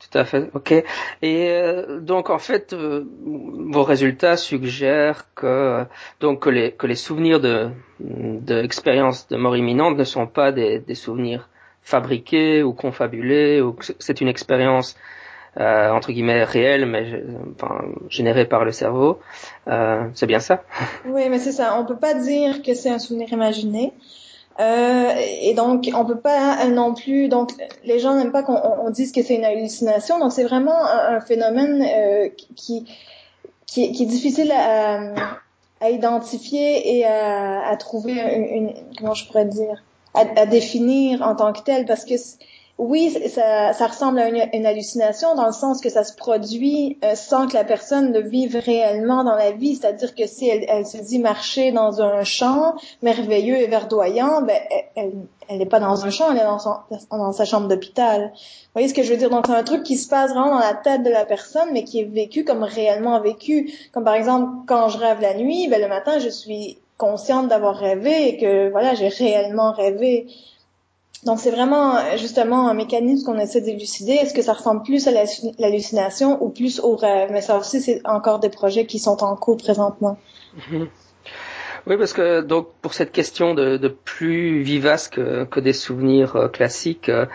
Tout 0.00 0.18
à 0.18 0.24
fait, 0.24 0.48
ok. 0.54 0.72
Et 0.72 1.50
euh, 1.50 2.00
donc 2.00 2.30
en 2.30 2.38
fait, 2.38 2.72
euh, 2.72 3.04
vos 3.22 3.84
résultats 3.84 4.36
suggèrent 4.36 5.26
que 5.34 5.84
donc 6.20 6.40
que 6.40 6.50
les 6.50 6.72
que 6.72 6.86
les 6.86 6.94
souvenirs 6.94 7.38
de 7.38 7.68
d'expériences 8.00 9.28
de, 9.28 9.36
mort 9.36 9.56
imminente 9.56 9.98
ne 9.98 10.04
sont 10.04 10.26
pas 10.26 10.52
des, 10.52 10.78
des 10.78 10.94
souvenirs 10.94 11.50
fabriqués 11.82 12.62
ou 12.62 12.72
confabulés 12.72 13.60
ou 13.60 13.72
que 13.72 13.84
c'est 13.98 14.20
une 14.22 14.28
expérience 14.28 14.96
euh, 15.58 15.90
entre 15.90 16.12
guillemets 16.12 16.44
réelle 16.44 16.86
mais 16.86 17.24
enfin 17.54 17.84
générée 18.08 18.46
par 18.46 18.64
le 18.64 18.72
cerveau. 18.72 19.18
Euh, 19.68 20.04
c'est 20.14 20.26
bien 20.26 20.40
ça 20.40 20.62
Oui, 21.06 21.28
mais 21.28 21.38
c'est 21.38 21.52
ça. 21.52 21.76
On 21.78 21.84
peut 21.84 21.96
pas 21.96 22.14
dire 22.14 22.62
que 22.62 22.74
c'est 22.74 22.90
un 22.90 22.98
souvenir 22.98 23.32
imaginé. 23.32 23.92
Euh, 24.60 25.14
et 25.42 25.54
donc, 25.54 25.88
on 25.94 26.04
peut 26.04 26.18
pas 26.18 26.66
non 26.66 26.94
plus. 26.94 27.28
Donc, 27.28 27.52
les 27.84 27.98
gens 27.98 28.14
n'aiment 28.14 28.32
pas 28.32 28.42
qu'on 28.42 28.90
dise 28.90 29.12
que 29.12 29.22
c'est 29.22 29.34
une 29.34 29.44
hallucination. 29.44 30.18
Donc, 30.18 30.32
c'est 30.32 30.44
vraiment 30.44 30.84
un, 30.84 31.20
phénomène 31.20 31.82
euh, 31.82 32.28
qui, 32.56 32.84
qui, 33.66 33.84
est 33.84 34.06
difficile 34.06 34.52
à, 34.52 35.14
identifier 35.88 36.98
et 36.98 37.06
à, 37.06 37.66
à 37.66 37.76
trouver 37.76 38.12
une, 38.12 38.74
comment 38.98 39.14
je 39.14 39.26
pourrais 39.26 39.46
dire, 39.46 39.82
à, 40.14 40.24
à, 40.36 40.46
définir 40.46 41.22
en 41.22 41.34
tant 41.34 41.52
que 41.54 41.62
tel, 41.62 41.86
parce 41.86 42.04
que 42.04 42.14
oui, 42.80 43.10
ça, 43.28 43.74
ça 43.74 43.86
ressemble 43.88 44.18
à 44.18 44.28
une, 44.28 44.64
hallucination 44.64 45.34
dans 45.34 45.44
le 45.44 45.52
sens 45.52 45.82
que 45.82 45.90
ça 45.90 46.02
se 46.02 46.14
produit 46.14 46.96
euh, 47.04 47.14
sans 47.14 47.46
que 47.46 47.52
la 47.52 47.62
personne 47.62 48.10
le 48.10 48.22
vive 48.22 48.56
réellement 48.56 49.22
dans 49.22 49.34
la 49.34 49.50
vie. 49.50 49.76
C'est-à-dire 49.76 50.14
que 50.14 50.26
si 50.26 50.48
elle, 50.48 50.64
elle, 50.66 50.86
se 50.86 50.96
dit 50.96 51.18
marcher 51.18 51.72
dans 51.72 52.00
un 52.00 52.24
champ 52.24 52.76
merveilleux 53.02 53.56
et 53.56 53.66
verdoyant, 53.66 54.40
ben, 54.40 54.56
elle 54.96 55.58
n'est 55.58 55.66
pas 55.66 55.78
dans 55.78 56.06
un 56.06 56.10
champ, 56.10 56.32
elle 56.32 56.38
est 56.38 56.44
dans, 56.44 56.58
son, 56.58 56.76
dans 57.10 57.32
sa 57.32 57.44
chambre 57.44 57.68
d'hôpital. 57.68 58.32
Vous 58.32 58.72
voyez 58.72 58.88
ce 58.88 58.94
que 58.94 59.02
je 59.02 59.12
veux 59.12 59.18
dire? 59.18 59.28
Donc, 59.28 59.46
c'est 59.46 59.52
un 59.52 59.62
truc 59.62 59.82
qui 59.82 59.98
se 59.98 60.08
passe 60.08 60.30
vraiment 60.30 60.54
dans 60.54 60.58
la 60.58 60.72
tête 60.72 61.02
de 61.02 61.10
la 61.10 61.26
personne, 61.26 61.68
mais 61.74 61.84
qui 61.84 62.00
est 62.00 62.04
vécu 62.04 62.44
comme 62.44 62.62
réellement 62.62 63.20
vécu. 63.20 63.70
Comme 63.92 64.04
par 64.04 64.14
exemple, 64.14 64.50
quand 64.66 64.88
je 64.88 64.96
rêve 64.96 65.20
la 65.20 65.34
nuit, 65.34 65.68
ben, 65.68 65.82
le 65.82 65.88
matin, 65.88 66.18
je 66.18 66.30
suis 66.30 66.78
consciente 66.96 67.48
d'avoir 67.48 67.76
rêvé 67.76 68.28
et 68.28 68.36
que, 68.38 68.70
voilà, 68.70 68.94
j'ai 68.94 69.08
réellement 69.08 69.72
rêvé. 69.72 70.28
Donc 71.24 71.38
c'est 71.38 71.50
vraiment 71.50 71.98
justement 72.16 72.68
un 72.68 72.74
mécanisme 72.74 73.26
qu'on 73.26 73.38
essaie 73.38 73.60
d'élucider. 73.60 74.12
Est-ce 74.12 74.32
que 74.32 74.42
ça 74.42 74.54
ressemble 74.54 74.82
plus 74.82 75.06
à 75.06 75.12
l'hallucination 75.58 76.42
ou 76.42 76.48
plus 76.48 76.80
au 76.80 76.96
rêve? 76.96 77.30
Mais 77.30 77.42
ça 77.42 77.58
aussi, 77.58 77.80
c'est 77.82 78.00
encore 78.06 78.38
des 78.40 78.48
projets 78.48 78.86
qui 78.86 78.98
sont 78.98 79.22
en 79.22 79.36
cours 79.36 79.58
présentement. 79.58 80.16
Mhm. 80.70 80.88
Oui, 81.86 81.96
parce 81.96 82.12
que 82.12 82.40
donc 82.42 82.68
pour 82.82 82.94
cette 82.94 83.12
question 83.12 83.54
de, 83.54 83.88
plus 83.88 84.62
vivace 84.62 85.08
que, 85.08 85.44
que 85.44 85.60
des 85.60 85.72
souvenirs 85.72 86.36
euh, 86.36 86.48
classiques, 86.48 87.08
euh, 87.08 87.26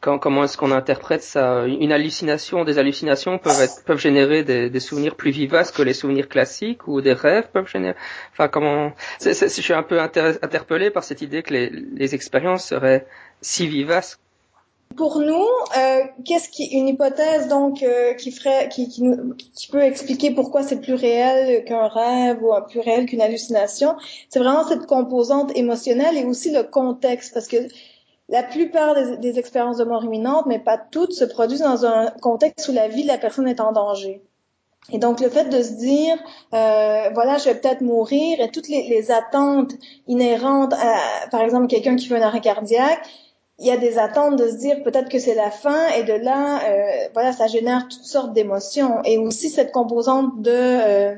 comment 0.00 0.44
est-ce 0.44 0.56
qu'on 0.56 0.72
interprète 0.72 1.22
ça? 1.22 1.66
Une 1.66 1.92
hallucination, 1.92 2.64
des 2.64 2.78
hallucinations 2.78 3.38
peuvent 3.38 3.60
être, 3.60 3.84
peuvent 3.84 3.98
générer 3.98 4.42
des, 4.42 4.80
souvenirs 4.80 5.14
plus 5.14 5.30
vivaces 5.30 5.70
que 5.70 5.82
les 5.82 5.92
souvenirs 5.92 6.28
classiques 6.28 6.88
ou 6.88 7.00
des 7.00 7.12
rêves 7.12 7.48
peuvent 7.52 7.68
générer. 7.68 7.96
Enfin, 8.32 8.48
comment 8.48 8.92
Je 9.20 9.32
suis 9.32 9.74
un 9.74 9.82
peu 9.82 10.00
interpellé 10.00 10.90
par 10.90 11.04
cette 11.04 11.22
idée 11.22 11.42
que 11.42 11.54
les, 11.54 12.14
expériences 12.14 12.66
seraient 12.66 13.06
si 13.40 13.68
vivaces. 13.68 14.18
Pour 14.96 15.20
nous, 15.20 15.46
euh, 15.78 16.02
qu'est-ce 16.24 16.48
qui 16.48 16.64
une 16.64 16.88
hypothèse 16.88 17.46
donc 17.46 17.80
euh, 17.84 18.14
qui 18.14 18.32
ferait 18.32 18.68
qui, 18.68 18.88
qui, 18.88 19.68
peut 19.70 19.82
expliquer 19.82 20.32
pourquoi 20.32 20.64
c'est 20.64 20.80
plus 20.80 20.94
réel 20.94 21.64
qu'un 21.64 21.86
rêve 21.86 22.42
ou 22.42 22.52
plus 22.68 22.80
réel 22.80 23.06
qu'une 23.06 23.20
hallucination, 23.20 23.94
c'est 24.28 24.40
vraiment 24.40 24.66
cette 24.66 24.86
composante 24.86 25.56
émotionnelle 25.56 26.16
et 26.16 26.24
aussi 26.24 26.50
le 26.50 26.64
contexte 26.64 27.32
parce 27.32 27.46
que 27.46 27.58
la 28.30 28.42
plupart 28.42 28.94
des, 28.94 29.16
des 29.18 29.38
expériences 29.38 29.76
de 29.76 29.84
mort 29.84 30.04
imminente, 30.04 30.46
mais 30.46 30.58
pas 30.58 30.78
toutes, 30.78 31.12
se 31.12 31.24
produisent 31.24 31.60
dans 31.60 31.84
un 31.84 32.10
contexte 32.22 32.68
où 32.68 32.72
la 32.72 32.88
vie 32.88 33.02
de 33.02 33.08
la 33.08 33.18
personne 33.18 33.48
est 33.48 33.60
en 33.60 33.72
danger. 33.72 34.22
Et 34.92 34.98
donc 34.98 35.20
le 35.20 35.28
fait 35.28 35.48
de 35.48 35.62
se 35.62 35.72
dire, 35.72 36.16
euh, 36.54 37.10
voilà, 37.12 37.36
je 37.38 37.44
vais 37.44 37.54
peut-être 37.54 37.80
mourir, 37.80 38.40
et 38.40 38.50
toutes 38.50 38.68
les, 38.68 38.88
les 38.88 39.10
attentes 39.10 39.72
inhérentes 40.06 40.72
à, 40.72 41.28
par 41.30 41.42
exemple, 41.42 41.66
quelqu'un 41.66 41.96
qui 41.96 42.08
veut 42.08 42.16
un 42.16 42.22
arrêt 42.22 42.40
cardiaque, 42.40 43.00
il 43.58 43.66
y 43.66 43.70
a 43.70 43.76
des 43.76 43.98
attentes 43.98 44.36
de 44.36 44.48
se 44.48 44.56
dire 44.56 44.82
peut-être 44.82 45.10
que 45.10 45.18
c'est 45.18 45.34
la 45.34 45.50
fin 45.50 45.88
et 45.88 46.02
de 46.02 46.14
là 46.14 46.60
euh, 46.64 47.08
voilà 47.12 47.32
ça 47.32 47.46
génère 47.46 47.88
toutes 47.88 48.04
sortes 48.04 48.32
d'émotions 48.32 49.02
et 49.04 49.18
aussi 49.18 49.50
cette 49.50 49.70
composante 49.70 50.40
de 50.40 50.50
euh, 50.50 51.14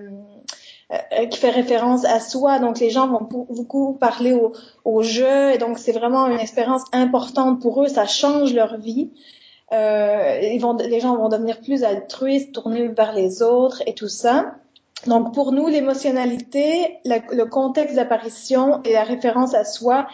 qui 1.31 1.39
fait 1.39 1.51
référence 1.51 2.05
à 2.05 2.21
soi. 2.21 2.59
Donc 2.59 2.79
les 2.79 2.91
gens 2.91 3.09
vont 3.09 3.27
beaucoup 3.51 3.95
parler 3.95 4.33
au, 4.33 4.53
au 4.85 5.03
jeu. 5.03 5.53
Et 5.53 5.59
donc 5.59 5.79
c'est 5.79 5.93
vraiment 5.93 6.27
une 6.27 6.41
expérience 6.41 6.83
importante 6.93 7.61
pour 7.61 7.83
eux. 7.83 7.89
Ça 7.89 8.07
change 8.07 8.53
leur 8.55 8.77
vie. 8.79 9.11
Ils 9.73 10.59
vont 10.61 10.77
les 10.77 11.01
gens 11.01 11.17
vont 11.17 11.29
devenir 11.29 11.61
plus 11.61 11.83
altruistes 11.83 12.53
tournés 12.53 12.89
vers 12.89 13.15
les 13.15 13.43
autres 13.43 13.83
et 13.87 13.95
tout 13.95 14.09
ça 14.09 14.57
donc 15.07 15.35
pour 15.35 15.53
nous, 15.53 15.67
l'émotionnalité, 15.69 16.99
le 17.05 17.45
contexte 17.45 17.97
d'apparition 17.97 18.83
et 18.85 18.93
la 18.93 19.05
référence 19.05 19.55
à 19.55 19.65
soi 19.65 20.07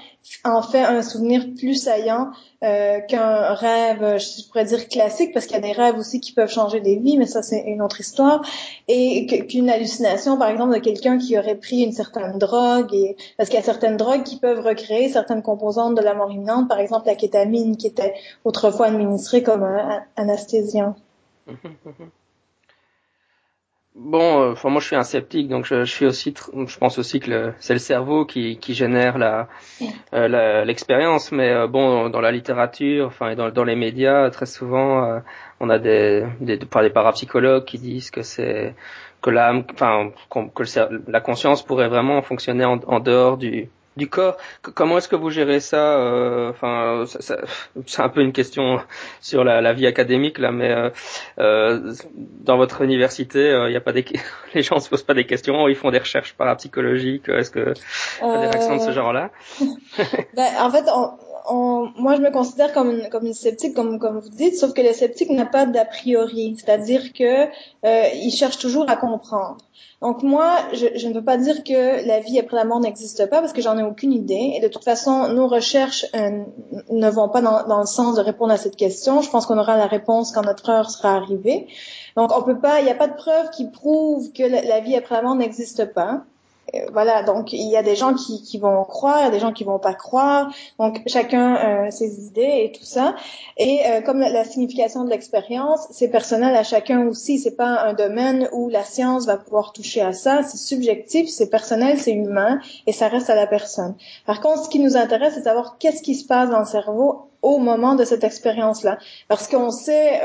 en 0.45 0.63
fait 0.63 0.83
un 0.83 1.03
souvenir 1.03 1.47
plus 1.57 1.75
saillant 1.75 2.31
euh, 2.65 3.01
qu'un 3.01 3.55
rêve, 3.55 4.19
je 4.19 4.47
pourrais 4.47 4.65
dire 4.65 4.89
classique, 4.89 5.33
parce 5.33 5.47
qu'il 5.47 5.55
y 5.55 5.59
a 5.59 5.63
des 5.63 5.73
rêves 5.73 5.97
aussi 5.97 6.21
qui 6.21 6.33
peuvent 6.33 6.51
changer 6.51 6.81
des 6.81 6.97
vies, 6.97 7.17
mais 7.17 7.27
ça 7.27 7.43
c'est 7.43 7.61
une 7.67 7.83
autre 7.83 8.01
histoire, 8.01 8.43
et 8.89 9.27
qu'une 9.47 9.71
hallucination, 9.71 10.37
par 10.39 10.49
exemple, 10.49 10.75
de 10.75 10.81
quelqu'un 10.81 11.19
qui 11.19 11.39
aurait 11.39 11.55
pris 11.55 11.81
une 11.81 11.93
certaine 11.93 12.39
drogue, 12.39 12.93
et 12.95 13.17
parce 13.37 13.49
qu'il 13.49 13.59
y 13.59 13.63
a 13.63 13.65
certaines 13.65 13.97
drogues 13.97 14.23
qui 14.23 14.37
peuvent 14.37 14.65
recréer 14.65 15.09
certaines 15.09 15.43
composantes 15.43 15.95
de 15.95 16.03
la 16.03 16.15
mort 16.15 16.31
imminente, 16.31 16.69
par 16.69 16.81
exemple 16.81 17.07
la 17.07 17.15
kétamine 17.15 17.77
qui 17.77 17.87
était 17.87 18.15
autrefois 18.45 18.87
administrée 18.87 19.43
comme 19.43 19.63
un 19.63 20.03
anesthésiant. 20.17 20.97
Bon, 24.01 24.43
euh, 24.43 24.53
enfin 24.53 24.69
moi 24.71 24.81
je 24.81 24.87
suis 24.87 24.97
un 24.97 25.03
sceptique, 25.03 25.49
donc 25.49 25.65
je, 25.65 25.85
je 25.85 25.91
suis 25.93 26.07
aussi, 26.07 26.33
je 26.33 26.79
pense 26.79 26.99
aussi 27.01 27.19
que 27.19 27.53
c'est 27.59 27.73
le 27.73 27.81
cerveau 27.81 28.25
qui, 28.27 28.57
qui 28.59 28.73
génère 28.73 29.19
la 29.19 29.49
euh, 30.15 30.65
l'expérience, 30.65 31.33
mais 31.33 31.51
euh, 31.51 31.67
bon 31.67 32.09
dans 32.09 32.21
la 32.21 32.31
littérature, 32.31 33.09
enfin 33.09 33.31
et 33.31 33.35
dans, 33.35 33.65
les 33.65 33.75
médias 33.75 34.31
très 34.31 34.47
souvent 34.47 35.21
on 35.59 35.69
a 35.69 35.81
des, 35.81 36.25
des 36.41 36.59
des 36.59 36.91
parapsychologues 36.91 37.65
qui 37.65 37.79
disent 37.79 38.13
que 38.13 38.23
c'est 38.23 38.77
que 39.21 39.31
l'âme, 39.31 39.65
enfin 39.73 40.13
que 40.31 41.11
la 41.11 41.21
conscience 41.21 41.65
pourrait 41.65 41.89
vraiment 41.89 42.23
fonctionner 42.23 42.65
en 42.65 43.01
dehors 43.01 43.37
du 43.37 43.69
du 43.99 44.09
corps. 44.09 44.39
Comment 44.63 44.97
est-ce 44.97 45.09
que 45.09 45.17
vous 45.17 45.29
gérez 45.29 45.61
ça 45.61 45.99
euh, 45.99 46.49
Enfin, 46.51 47.05
c'est 47.87 48.03
un 48.03 48.09
peu 48.09 48.23
une 48.23 48.33
question 48.33 48.81
sur 49.21 49.45
la, 49.45 49.73
vie 49.75 49.87
académique 49.87 50.39
là, 50.39 50.51
mais 50.51 50.71
euh, 50.71 50.91
euh, 51.39 51.93
dans 52.17 52.57
votre 52.57 52.81
université, 52.81 53.65
il 53.67 53.73
y 53.73 53.77
a 53.77 53.81
pas 53.83 53.93
des 53.93 54.07
les 54.55 54.63
gens 54.63 54.79
se 54.79 54.89
posent 54.89 55.03
pas 55.03 55.15
des 55.15 55.27
questions, 55.27 55.69
ils 55.69 55.77
font 55.77 55.91
des 55.91 55.99
recherches 55.99 56.35
parapsychologiques. 56.35 57.29
Est-ce 57.29 57.51
que 57.51 57.75
des 58.23 58.47
réactions 58.47 58.77
de 58.77 58.83
ce 58.83 58.93
genre-là? 58.93 59.31
ben, 60.35 60.49
En 60.61 60.71
fait, 60.71 60.85
moi, 61.51 62.17
je 62.17 62.21
me 62.21 62.31
considère 62.31 62.73
comme 62.73 62.91
une, 62.91 63.35
sceptique, 63.35 63.75
comme, 63.75 63.99
vous 63.99 64.29
dites, 64.29 64.57
sauf 64.57 64.73
que 64.73 64.83
le 64.83 64.93
sceptique 64.93 65.31
n'a 65.31 65.47
pas 65.47 65.67
d'a 65.67 65.85
priori, 65.85 66.57
c'est-à-dire 66.59 67.13
que 67.13 67.49
il 68.15 68.31
cherche 68.31 68.59
toujours 68.59 68.89
à 68.89 68.97
comprendre. 68.97 69.59
Donc 70.01 70.23
moi, 70.23 70.59
je, 70.75 71.09
ne 71.09 71.13
veux 71.13 71.25
pas 71.25 71.37
dire 71.37 71.65
que 71.65 72.07
la 72.07 72.21
vie 72.21 72.39
après 72.39 72.57
la 72.57 72.65
mort 72.65 72.79
n'existe 72.79 73.29
pas 73.29 73.41
parce 73.41 73.53
que 73.53 73.61
j'en 73.61 73.77
ai 73.79 73.83
aucune 73.83 74.13
idée. 74.13 74.53
Et 74.55 74.61
de 74.61 74.69
toute 74.69 74.85
façon, 74.85 75.29
nos 75.29 75.49
recherches 75.49 76.07
euh, 76.15 76.45
ne 76.91 77.11
vont 77.11 77.29
pas 77.29 77.41
dans, 77.41 77.81
le 77.81 77.87
sens 77.87 78.15
de 78.15 78.21
répondre 78.21 78.53
à 78.53 78.57
cette 78.57 78.77
question. 78.77 79.23
Je 79.23 79.31
pense 79.31 79.47
qu'on 79.47 79.59
aura 79.59 79.77
la 79.77 79.87
réponse 79.87 80.31
quand 80.31 80.43
notre 80.43 80.69
heure 80.71 80.91
sera 80.91 81.17
arrivée. 81.17 81.67
Donc 82.17 82.31
on 82.37 82.43
peut 82.43 82.59
pas, 82.59 82.81
il 82.81 82.85
n'y 82.85 82.93
a 82.93 82.95
pas 82.95 83.09
de 83.09 83.17
preuve 83.17 83.51
qui 83.51 83.67
prouve 83.69 84.31
que 84.33 84.45
la 84.45 84.81
vie 84.81 84.95
après 84.95 85.17
la 85.17 85.23
mort 85.23 85.35
n'existe 85.35 85.93
pas. 85.93 86.23
Euh, 86.75 86.87
voilà, 86.93 87.23
donc 87.23 87.53
il 87.53 87.69
y 87.69 87.77
a 87.77 87.83
des 87.83 87.97
gens 87.97 88.15
qui, 88.15 88.43
qui 88.43 88.59
vont 88.59 88.85
croire, 88.85 89.21
il 89.21 89.25
y 89.25 89.27
a 89.27 89.31
des 89.31 89.41
gens 89.41 89.53
qui 89.53 89.65
vont 89.65 89.79
pas 89.79 89.95
croire, 89.95 90.53
donc 90.79 91.03
chacun 91.07 91.57
euh, 91.57 91.91
ses 91.91 92.27
idées 92.27 92.65
et 92.65 92.73
tout 92.73 92.85
ça. 92.85 93.15
Et 93.57 93.81
euh, 93.87 94.01
comme 94.03 94.21
la, 94.21 94.45
signification 94.45 95.05
de 95.05 95.11
l'expérience, 95.11 95.87
c'est 95.91 96.09
personnel 96.09 96.55
à 96.55 96.63
chacun 96.63 97.07
aussi. 97.07 97.39
C'est 97.39 97.57
pas 97.57 97.81
un 97.83 97.95
domaine 97.95 98.49
où 98.53 98.69
la 98.69 98.85
science 98.85 99.27
va 99.27 99.37
pouvoir 99.37 99.73
toucher 99.73 100.03
à 100.03 100.13
ça. 100.13 100.43
C'est 100.43 100.59
subjectif, 100.59 101.29
c'est 101.29 101.51
personnel, 101.51 101.99
c'est 101.99 102.13
humain 102.13 102.61
et 102.87 102.93
ça 102.93 103.09
reste 103.09 103.31
à 103.31 103.35
la 103.35 103.47
personne. 103.47 103.95
Par 104.27 104.41
contre, 104.41 104.65
ce 104.65 104.69
qui 104.69 104.81
nous 104.81 104.97
intéresse, 104.97 105.35
c'est 105.35 105.41
de 105.41 105.45
savoir 105.45 105.79
qu'est-ce 105.79 106.03
qui 106.03 106.15
se 106.15 106.27
passe 106.27 106.51
dans 106.51 106.61
le 106.61 106.67
cerveau 106.67 107.31
au 107.41 107.59
moment 107.59 107.95
de 107.95 108.05
cette 108.05 108.25
expérience-là, 108.25 108.99
parce 109.29 109.47
qu'on 109.47 109.71
sait 109.71 110.21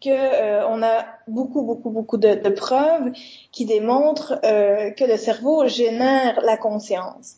que 0.00 0.10
euh, 0.10 0.66
on 0.68 0.82
a 0.82 1.04
beaucoup 1.28 1.62
beaucoup 1.62 1.90
beaucoup 1.90 2.16
de, 2.16 2.34
de 2.34 2.48
preuves 2.50 3.12
qui 3.52 3.64
démontrent 3.64 4.38
euh, 4.44 4.90
que 4.90 5.04
le 5.04 5.16
cerveau 5.16 5.66
génère 5.68 6.40
la 6.42 6.56
conscience. 6.56 7.36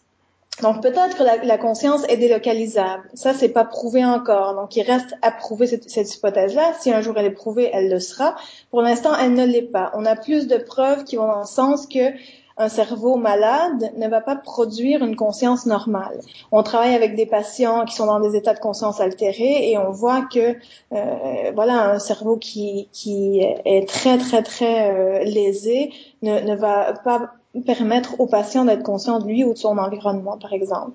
Donc 0.63 0.83
peut-être 0.83 1.17
que 1.17 1.23
la, 1.23 1.37
la, 1.37 1.59
conscience 1.59 2.05
est 2.09 2.17
délocalisable. 2.17 3.09
Ça 3.15 3.33
c'est 3.35 3.49
pas 3.51 3.65
prouvé 3.65 4.05
encore. 4.05 4.55
Donc 4.55 4.77
il 4.77 4.83
reste 4.83 5.15
à 5.23 5.31
prouver 5.31 5.67
cette, 5.67 5.89
cette 5.89 6.15
hypothèse-là. 6.15 6.75
Si 6.81 6.93
un 6.93 7.01
jour 7.01 7.15
elle 7.17 7.27
est 7.27 7.31
prouvée, 7.31 7.71
elle 7.73 7.89
le 7.89 8.01
sera. 8.01 8.37
Pour 8.71 8.83
l'instant, 8.83 9.13
elle 9.17 9.35
ne 9.35 9.47
l'est 9.47 9.63
pas. 9.63 9.91
On 9.95 10.05
a 10.05 10.17
plus 10.17 10.49
de 10.49 10.57
preuves 10.57 11.05
qui 11.05 11.17
vont 11.17 11.27
dans 11.27 11.41
le 11.41 11.47
sens 11.47 11.87
que 11.87 12.13
un 12.61 12.69
cerveau 12.69 13.17
malade 13.17 13.91
ne 13.97 14.07
va 14.07 14.21
pas 14.21 14.37
produire 14.37 15.03
une 15.03 15.17
conscience 15.17 15.65
normale. 15.65 16.21
On 16.53 16.63
travaille 16.63 16.95
avec 16.95 17.17
des 17.17 17.25
patients 17.25 17.87
qui 17.87 17.95
sont 17.95 18.05
dans 18.05 18.21
des 18.21 18.37
états 18.37 18.53
de 18.53 18.61
conscience 18.61 19.01
altérés 19.01 19.71
et 19.71 19.79
on 19.79 19.91
voit 19.91 20.23
que 20.23 20.57
euh, 20.93 21.53
voilà 21.55 21.91
un 21.91 21.99
cerveau 21.99 22.37
qui, 22.37 22.89
qui 22.93 23.41
est 23.41 23.89
très 23.89 24.19
très 24.19 24.43
très 24.43 24.93
euh, 24.93 25.25
lésé 25.25 25.91
ne, 26.21 26.39
ne 26.41 26.55
va 26.55 26.93
pas 26.93 27.33
permettre 27.65 28.21
au 28.21 28.27
patient 28.27 28.67
d'être 28.67 28.83
conscient 28.83 29.21
de 29.21 29.27
lui 29.27 29.43
ou 29.43 29.55
de 29.55 29.59
son 29.59 29.79
environnement, 29.79 30.37
par 30.37 30.53
exemple. 30.53 30.93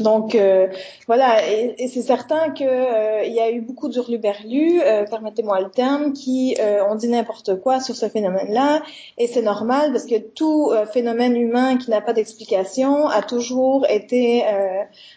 Donc 0.00 0.34
euh, 0.34 0.68
voilà, 1.06 1.48
et, 1.48 1.74
et 1.78 1.88
c'est 1.88 2.02
certain 2.02 2.50
que 2.50 2.62
euh, 2.62 3.24
y 3.24 3.40
a 3.40 3.50
eu 3.50 3.62
beaucoup 3.62 3.88
d'hurluberlus, 3.88 4.80
euh, 4.82 5.04
permettez-moi 5.04 5.60
le 5.60 5.70
terme, 5.70 6.12
qui 6.12 6.56
euh, 6.60 6.84
ont 6.86 6.94
dit 6.94 7.08
n'importe 7.08 7.58
quoi 7.60 7.80
sur 7.80 7.96
ce 7.96 8.08
phénomène-là, 8.08 8.82
et 9.16 9.26
c'est 9.26 9.40
normal 9.40 9.92
parce 9.92 10.04
que 10.04 10.18
tout 10.18 10.70
euh, 10.70 10.84
phénomène 10.84 11.36
humain 11.36 11.78
qui 11.78 11.90
n'a 11.90 12.02
pas 12.02 12.12
d'explication 12.12 13.08
a 13.08 13.22
toujours 13.22 13.86
été 13.88 14.44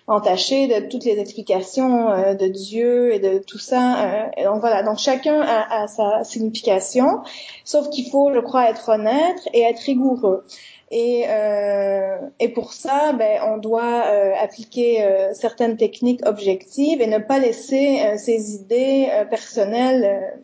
entaché 0.08 0.68
de 0.68 0.88
toutes 0.88 1.04
les 1.04 1.20
explications 1.20 2.34
de 2.34 2.48
Dieu 2.48 3.14
et 3.14 3.20
de 3.20 3.40
tout 3.40 3.58
ça. 3.58 4.30
donc 4.44 4.60
voilà, 4.62 4.84
donc 4.84 5.00
chacun 5.00 5.42
a, 5.42 5.84
a 5.84 5.88
sa 5.88 6.24
signification, 6.24 7.22
sauf 7.64 7.90
qu'il 7.90 8.10
faut, 8.10 8.34
je 8.34 8.40
crois, 8.40 8.70
être 8.70 8.90
honnête 8.90 9.40
et 9.54 9.62
être 9.62 9.80
rigoureux. 9.80 10.46
Et, 10.92 11.26
euh, 11.28 12.18
et 12.40 12.50
pour 12.50 12.74
ça, 12.74 13.14
ben, 13.14 13.42
on 13.48 13.58
doit 13.58 14.06
euh, 14.06 14.34
appliquer 14.40 15.04
euh, 15.04 15.34
certaines 15.34 15.78
techniques 15.78 16.26
objectives 16.28 17.02
et 17.02 17.08
ne 17.08 17.18
pas 17.18 17.40
laisser 17.40 18.02
euh, 18.02 18.18
ces 18.18 18.54
idées 18.56 19.08
euh, 19.12 19.26
personnelles 19.26 20.40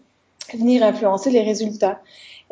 venir 0.54 0.84
influencer 0.84 1.30
les 1.30 1.42
résultats. 1.42 2.00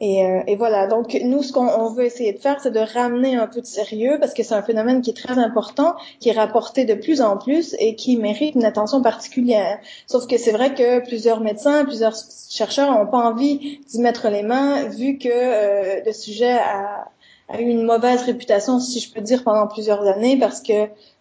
Et, 0.01 0.21
et, 0.47 0.55
voilà, 0.55 0.87
donc 0.87 1.13
nous, 1.25 1.43
ce 1.43 1.51
qu'on 1.51 1.89
veut 1.89 2.05
essayer 2.05 2.31
de 2.31 2.37
faire, 2.39 2.61
c'est 2.61 2.71
de 2.71 2.79
ramener 2.79 3.35
un 3.35 3.47
peu 3.47 3.59
de 3.59 3.65
sérieux 3.65 4.15
parce 4.17 4.33
que 4.33 4.43
c'est 4.43 4.53
un 4.53 4.63
phénomène 4.63 5.01
qui 5.01 5.09
est 5.09 5.13
très 5.13 5.37
important, 5.37 5.95
qui 6.21 6.29
est 6.29 6.31
rapporté 6.39 6.85
de 6.85 6.93
plus 6.93 7.19
en 7.21 7.35
plus 7.35 7.75
et 7.79 7.95
qui 7.95 8.15
mérite 8.15 8.55
une 8.55 8.63
attention 8.63 9.01
particulière. 9.01 9.77
Sauf 10.07 10.25
que 10.25 10.37
c'est 10.37 10.53
vrai 10.53 10.73
que 10.73 11.05
plusieurs 11.05 11.41
médecins, 11.41 11.83
plusieurs 11.83 12.15
chercheurs 12.49 12.97
n'ont 12.97 13.07
pas 13.07 13.17
envie 13.17 13.81
d'y 13.89 13.99
mettre 13.99 14.29
les 14.29 14.43
mains 14.43 14.85
vu 14.85 15.17
que 15.17 16.05
le 16.05 16.13
sujet 16.13 16.53
a, 16.53 17.09
a 17.49 17.59
eu 17.59 17.65
une 17.65 17.83
mauvaise 17.83 18.21
réputation, 18.23 18.79
si 18.79 18.99
je 18.99 19.11
peux 19.11 19.21
dire, 19.21 19.43
pendant 19.43 19.67
plusieurs 19.67 20.07
années 20.07 20.37
parce 20.37 20.61
que 20.61 20.73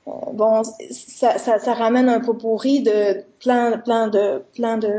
euh, 0.09 0.11
bon, 0.33 0.63
ça, 0.91 1.39
ça, 1.39 1.59
ça, 1.59 1.75
ramène 1.75 2.09
un 2.09 2.21
peu 2.21 2.37
pourri 2.37 2.83
de 2.83 3.25
plein, 3.41 3.79
plein 3.79 4.09
de, 4.09 4.43
plein 4.55 4.77
de, 4.77 4.91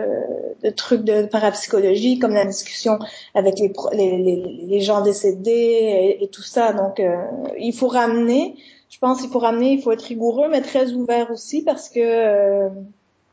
de, 0.63 0.69
trucs 0.69 1.03
de 1.03 1.25
parapsychologie, 1.25 2.19
comme 2.19 2.33
la 2.33 2.45
discussion 2.45 2.99
avec 3.35 3.59
les, 3.59 3.71
les, 3.93 4.65
les, 4.67 4.81
gens 4.81 5.01
décédés 5.01 6.17
et, 6.19 6.27
tout 6.29 6.41
ça. 6.41 6.73
Donc, 6.73 6.99
euh, 6.99 7.15
il 7.59 7.73
faut 7.73 7.87
ramener. 7.87 8.55
Je 8.89 8.97
pense 8.97 9.21
qu'il 9.21 9.29
faut 9.29 9.39
ramener. 9.39 9.73
Il 9.73 9.81
faut 9.81 9.91
être 9.91 10.01
rigoureux, 10.03 10.47
mais 10.49 10.61
très 10.61 10.91
ouvert 10.93 11.29
aussi 11.31 11.61
parce 11.63 11.89
que 11.89 11.99
euh, 11.99 12.69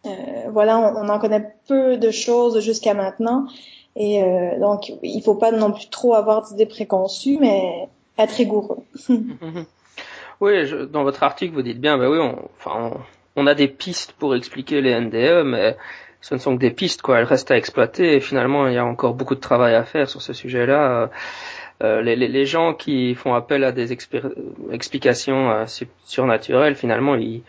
euh 0.06 0.10
voilà, 0.50 0.78
on, 0.78 1.04
on, 1.04 1.08
en 1.08 1.18
connaît 1.18 1.54
peu 1.66 1.96
de 1.96 2.10
choses 2.10 2.60
jusqu'à 2.60 2.94
maintenant. 2.94 3.46
Et 3.96 4.22
euh, 4.22 4.58
donc, 4.60 4.92
il 5.02 5.22
faut 5.22 5.34
pas 5.34 5.50
non 5.52 5.72
plus 5.72 5.88
trop 5.88 6.14
avoir 6.14 6.42
d'idées 6.42 6.66
préconçues, 6.66 7.38
mais 7.40 7.88
être 8.18 8.32
rigoureux. 8.32 8.78
oui, 10.40 10.66
je, 10.66 10.76
dans 10.84 11.02
votre 11.02 11.22
article, 11.22 11.54
vous 11.54 11.62
dites 11.62 11.80
bien, 11.80 11.96
bah 11.96 12.10
oui, 12.10 12.18
on, 12.18 12.36
enfin, 12.58 12.92
on, 13.36 13.46
a 13.46 13.54
des 13.54 13.68
pistes 13.68 14.12
pour 14.12 14.34
expliquer 14.34 14.82
les 14.82 15.00
NDE, 15.00 15.44
mais 15.46 15.76
ce 16.20 16.34
ne 16.34 16.38
sont 16.38 16.56
que 16.56 16.60
des 16.60 16.70
pistes, 16.70 17.00
quoi. 17.00 17.18
Elles 17.18 17.24
restent 17.24 17.50
à 17.50 17.56
exploiter. 17.56 18.16
Et 18.16 18.20
finalement, 18.20 18.68
il 18.68 18.74
y 18.74 18.78
a 18.78 18.84
encore 18.84 19.14
beaucoup 19.14 19.34
de 19.34 19.40
travail 19.40 19.74
à 19.74 19.84
faire 19.84 20.08
sur 20.08 20.20
ce 20.20 20.34
sujet-là. 20.34 21.10
Euh, 21.82 22.02
les, 22.02 22.16
les, 22.16 22.28
les, 22.28 22.46
gens 22.46 22.74
qui 22.74 23.14
font 23.14 23.34
appel 23.34 23.62
à 23.62 23.72
des 23.72 23.92
explications 24.72 25.50
euh, 25.50 25.64
surnaturelles, 26.06 26.74
finalement, 26.74 27.16
ils, 27.16 27.42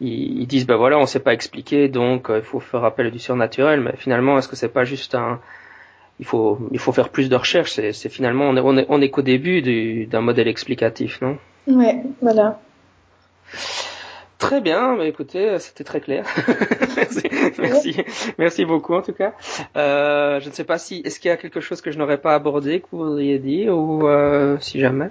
ils, 0.00 0.46
disent, 0.46 0.66
ben 0.66 0.76
voilà, 0.76 0.98
on 0.98 1.02
ne 1.02 1.06
sait 1.06 1.20
pas 1.20 1.34
expliquer, 1.34 1.88
donc 1.88 2.30
euh, 2.30 2.38
il 2.38 2.44
faut 2.44 2.60
faire 2.60 2.84
appel 2.84 3.10
du 3.10 3.18
surnaturel. 3.18 3.80
Mais 3.80 3.94
finalement, 3.96 4.38
est-ce 4.38 4.48
que 4.48 4.56
c'est 4.56 4.68
pas 4.72 4.84
juste 4.84 5.14
un, 5.14 5.38
il 6.22 6.24
faut, 6.24 6.56
il 6.70 6.78
faut 6.78 6.92
faire 6.92 7.08
plus 7.08 7.28
de 7.28 7.34
recherches. 7.34 7.72
C'est, 7.72 8.08
finalement, 8.08 8.44
on 8.48 8.56
est, 8.56 8.86
on 8.88 9.00
est, 9.00 9.10
qu'au 9.10 9.22
début 9.22 10.06
d'un 10.06 10.20
modèle 10.20 10.46
explicatif, 10.46 11.20
non? 11.20 11.36
Ouais, 11.66 12.00
voilà. 12.20 12.60
Très 14.38 14.60
bien, 14.60 14.94
mais 14.96 15.08
écoutez, 15.08 15.58
c'était 15.58 15.82
très 15.82 16.00
clair. 16.00 16.24
merci, 17.58 17.96
merci, 18.38 18.64
beaucoup 18.64 18.94
en 18.94 19.02
tout 19.02 19.12
cas. 19.12 19.32
Euh, 19.76 20.38
je 20.38 20.48
ne 20.48 20.54
sais 20.54 20.62
pas 20.62 20.78
si, 20.78 21.02
est-ce 21.04 21.18
qu'il 21.18 21.28
y 21.28 21.32
a 21.32 21.36
quelque 21.36 21.60
chose 21.60 21.80
que 21.80 21.90
je 21.90 21.98
n'aurais 21.98 22.18
pas 22.18 22.36
abordé 22.36 22.78
que 22.78 22.86
vous 22.92 22.98
voudriez 22.98 23.40
dire 23.40 23.76
ou 23.76 24.06
euh, 24.06 24.56
si 24.60 24.78
jamais? 24.78 25.10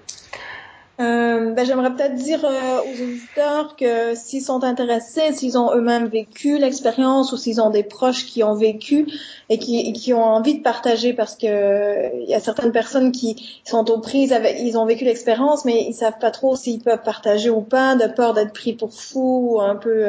Euh, 1.01 1.51
ben, 1.53 1.65
J'aimerais 1.65 1.93
peut-être 1.93 2.13
dire 2.15 2.45
euh, 2.45 2.81
aux 2.81 3.01
auditeurs 3.01 3.75
que 3.75 4.13
s'ils 4.13 4.43
sont 4.43 4.63
intéressés, 4.63 5.33
s'ils 5.33 5.57
ont 5.57 5.73
eux-mêmes 5.73 6.07
vécu 6.07 6.59
l'expérience 6.59 7.31
ou 7.31 7.37
s'ils 7.37 7.59
ont 7.59 7.71
des 7.71 7.81
proches 7.81 8.25
qui 8.27 8.43
ont 8.43 8.53
vécu 8.53 9.07
et 9.49 9.57
qui, 9.57 10.13
ont 10.13 10.23
envie 10.23 10.57
de 10.57 10.61
partager 10.61 11.13
parce 11.13 11.35
que 11.35 12.15
il 12.21 12.29
y 12.29 12.35
a 12.35 12.39
certaines 12.39 12.71
personnes 12.71 13.11
qui 13.11 13.61
sont 13.63 13.89
aux 13.89 13.99
prises 13.99 14.31
avec, 14.31 14.57
ils 14.59 14.77
ont 14.77 14.85
vécu 14.85 15.03
l'expérience 15.03 15.65
mais 15.65 15.85
ils 15.87 15.93
savent 15.93 16.19
pas 16.19 16.31
trop 16.31 16.55
s'ils 16.55 16.81
peuvent 16.81 17.03
partager 17.03 17.49
ou 17.49 17.61
pas, 17.61 17.95
de 17.95 18.07
peur 18.07 18.33
d'être 18.33 18.53
pris 18.53 18.73
pour 18.73 18.93
fou 18.93 19.53
ou 19.53 19.61
un 19.61 19.75
peu 19.75 20.05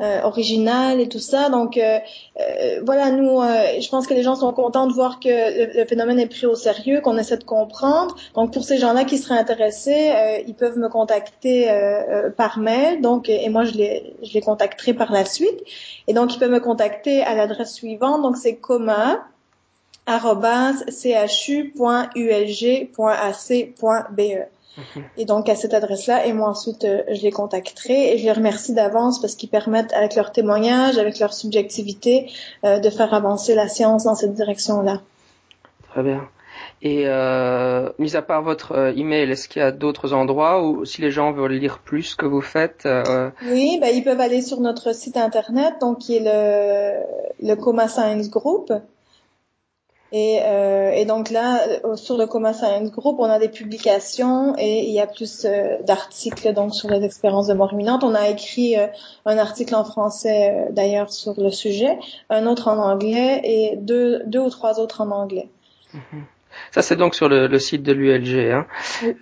euh, 0.00 0.06
euh, 0.06 0.22
original 0.22 1.00
et 1.00 1.08
tout 1.08 1.18
ça. 1.18 1.48
Donc 1.48 1.76
euh, 1.76 1.98
euh, 2.40 2.80
voilà, 2.84 3.10
nous, 3.10 3.40
je 3.80 3.88
pense 3.88 4.06
que 4.06 4.14
les 4.14 4.22
gens 4.22 4.36
sont 4.36 4.52
contents 4.52 4.86
de 4.86 4.92
voir 4.92 5.20
que 5.20 5.78
le, 5.78 5.86
phénomène 5.86 6.18
est 6.18 6.26
pris 6.26 6.46
au 6.46 6.54
sérieux, 6.54 7.00
qu'on 7.00 7.16
essaie 7.16 7.38
de 7.38 7.44
comprendre. 7.44 8.14
Donc 8.34 8.52
pour 8.52 8.64
ces 8.64 8.78
gens-là 8.78 9.04
qui 9.04 9.18
seraient 9.18 9.38
intéressés, 9.38 10.12
ils 10.46 10.54
peuvent 10.54 10.78
me 10.78 10.88
contacter 10.88 11.68
par 12.36 12.58
mail. 12.58 13.00
Donc 13.00 13.28
et 13.28 13.48
moi 13.48 13.64
je 13.64 13.72
les 13.72 14.14
je 14.22 14.32
les 14.34 14.40
contacterai 14.40 14.94
par 14.94 15.12
la 15.12 15.24
suite. 15.24 15.62
Et 16.08 16.14
donc 16.14 16.34
ils 16.34 16.38
peuvent 16.38 16.50
me 16.50 16.60
contacter 16.60 17.22
à 17.22 17.34
l'adresse 17.34 17.74
suivante. 17.74 18.22
Donc 18.22 18.36
c'est 18.36 18.56
coma 18.56 19.24
chu.ulg.ac.be. 20.08 22.06
Et 25.16 25.24
donc 25.24 25.48
à 25.48 25.54
cette 25.54 25.74
adresse-là, 25.74 26.26
et 26.26 26.32
moi 26.32 26.48
ensuite 26.48 26.84
euh, 26.84 27.02
je 27.10 27.22
les 27.22 27.30
contacterai 27.30 28.12
et 28.12 28.18
je 28.18 28.24
les 28.24 28.32
remercie 28.32 28.74
d'avance 28.74 29.20
parce 29.20 29.34
qu'ils 29.34 29.48
permettent 29.48 29.92
avec 29.92 30.14
leur 30.14 30.32
témoignage, 30.32 30.98
avec 30.98 31.18
leur 31.18 31.32
subjectivité, 31.32 32.30
euh, 32.64 32.78
de 32.78 32.90
faire 32.90 33.14
avancer 33.14 33.54
la 33.54 33.68
science 33.68 34.04
dans 34.04 34.14
cette 34.14 34.34
direction-là. 34.34 35.00
Très 35.90 36.02
bien. 36.02 36.28
Et 36.82 37.04
euh, 37.06 37.88
mis 37.98 38.16
à 38.16 38.22
part 38.22 38.42
votre 38.42 38.72
euh, 38.72 38.92
email, 38.94 39.30
est-ce 39.30 39.48
qu'il 39.48 39.60
y 39.60 39.64
a 39.64 39.72
d'autres 39.72 40.12
endroits 40.12 40.62
où 40.62 40.84
si 40.84 41.00
les 41.00 41.10
gens 41.10 41.32
veulent 41.32 41.52
lire 41.52 41.78
plus 41.78 42.14
que 42.14 42.26
vous 42.26 42.42
faites 42.42 42.84
euh... 42.84 43.30
Oui, 43.44 43.78
ben, 43.80 43.88
ils 43.94 44.04
peuvent 44.04 44.20
aller 44.20 44.42
sur 44.42 44.60
notre 44.60 44.94
site 44.94 45.16
internet, 45.16 45.74
donc 45.80 45.98
qui 45.98 46.16
est 46.16 46.22
le, 46.22 47.02
le 47.46 47.54
Coma 47.56 47.88
Science 47.88 48.28
Group. 48.30 48.72
Et, 50.12 50.38
euh, 50.42 50.92
et, 50.92 51.04
donc 51.04 51.30
là, 51.30 51.60
euh, 51.84 51.96
sur 51.96 52.16
le 52.16 52.26
Coma 52.26 52.52
Science 52.52 52.92
Group, 52.92 53.16
on 53.18 53.24
a 53.24 53.38
des 53.38 53.48
publications 53.48 54.54
et 54.56 54.84
il 54.84 54.92
y 54.92 55.00
a 55.00 55.06
plus 55.06 55.44
euh, 55.44 55.78
d'articles 55.82 56.52
donc 56.52 56.74
sur 56.74 56.88
les 56.88 57.04
expériences 57.04 57.48
de 57.48 57.54
mort 57.54 57.72
imminente. 57.72 58.04
On 58.04 58.14
a 58.14 58.28
écrit 58.28 58.78
euh, 58.78 58.86
un 59.24 59.36
article 59.38 59.74
en 59.74 59.84
français 59.84 60.68
d'ailleurs 60.70 61.12
sur 61.12 61.34
le 61.40 61.50
sujet, 61.50 61.98
un 62.30 62.46
autre 62.46 62.68
en 62.68 62.78
anglais 62.78 63.40
et 63.42 63.76
deux, 63.76 64.22
deux 64.26 64.40
ou 64.40 64.50
trois 64.50 64.78
autres 64.78 65.00
en 65.00 65.10
anglais. 65.10 65.48
Mm-hmm. 65.92 66.22
Ça, 66.70 66.82
c'est 66.82 66.96
donc 66.96 67.14
sur 67.14 67.28
le, 67.28 67.46
le 67.48 67.58
site 67.58 67.82
de 67.82 67.92
l'ULG. 67.92 68.52
Hein. 68.52 68.66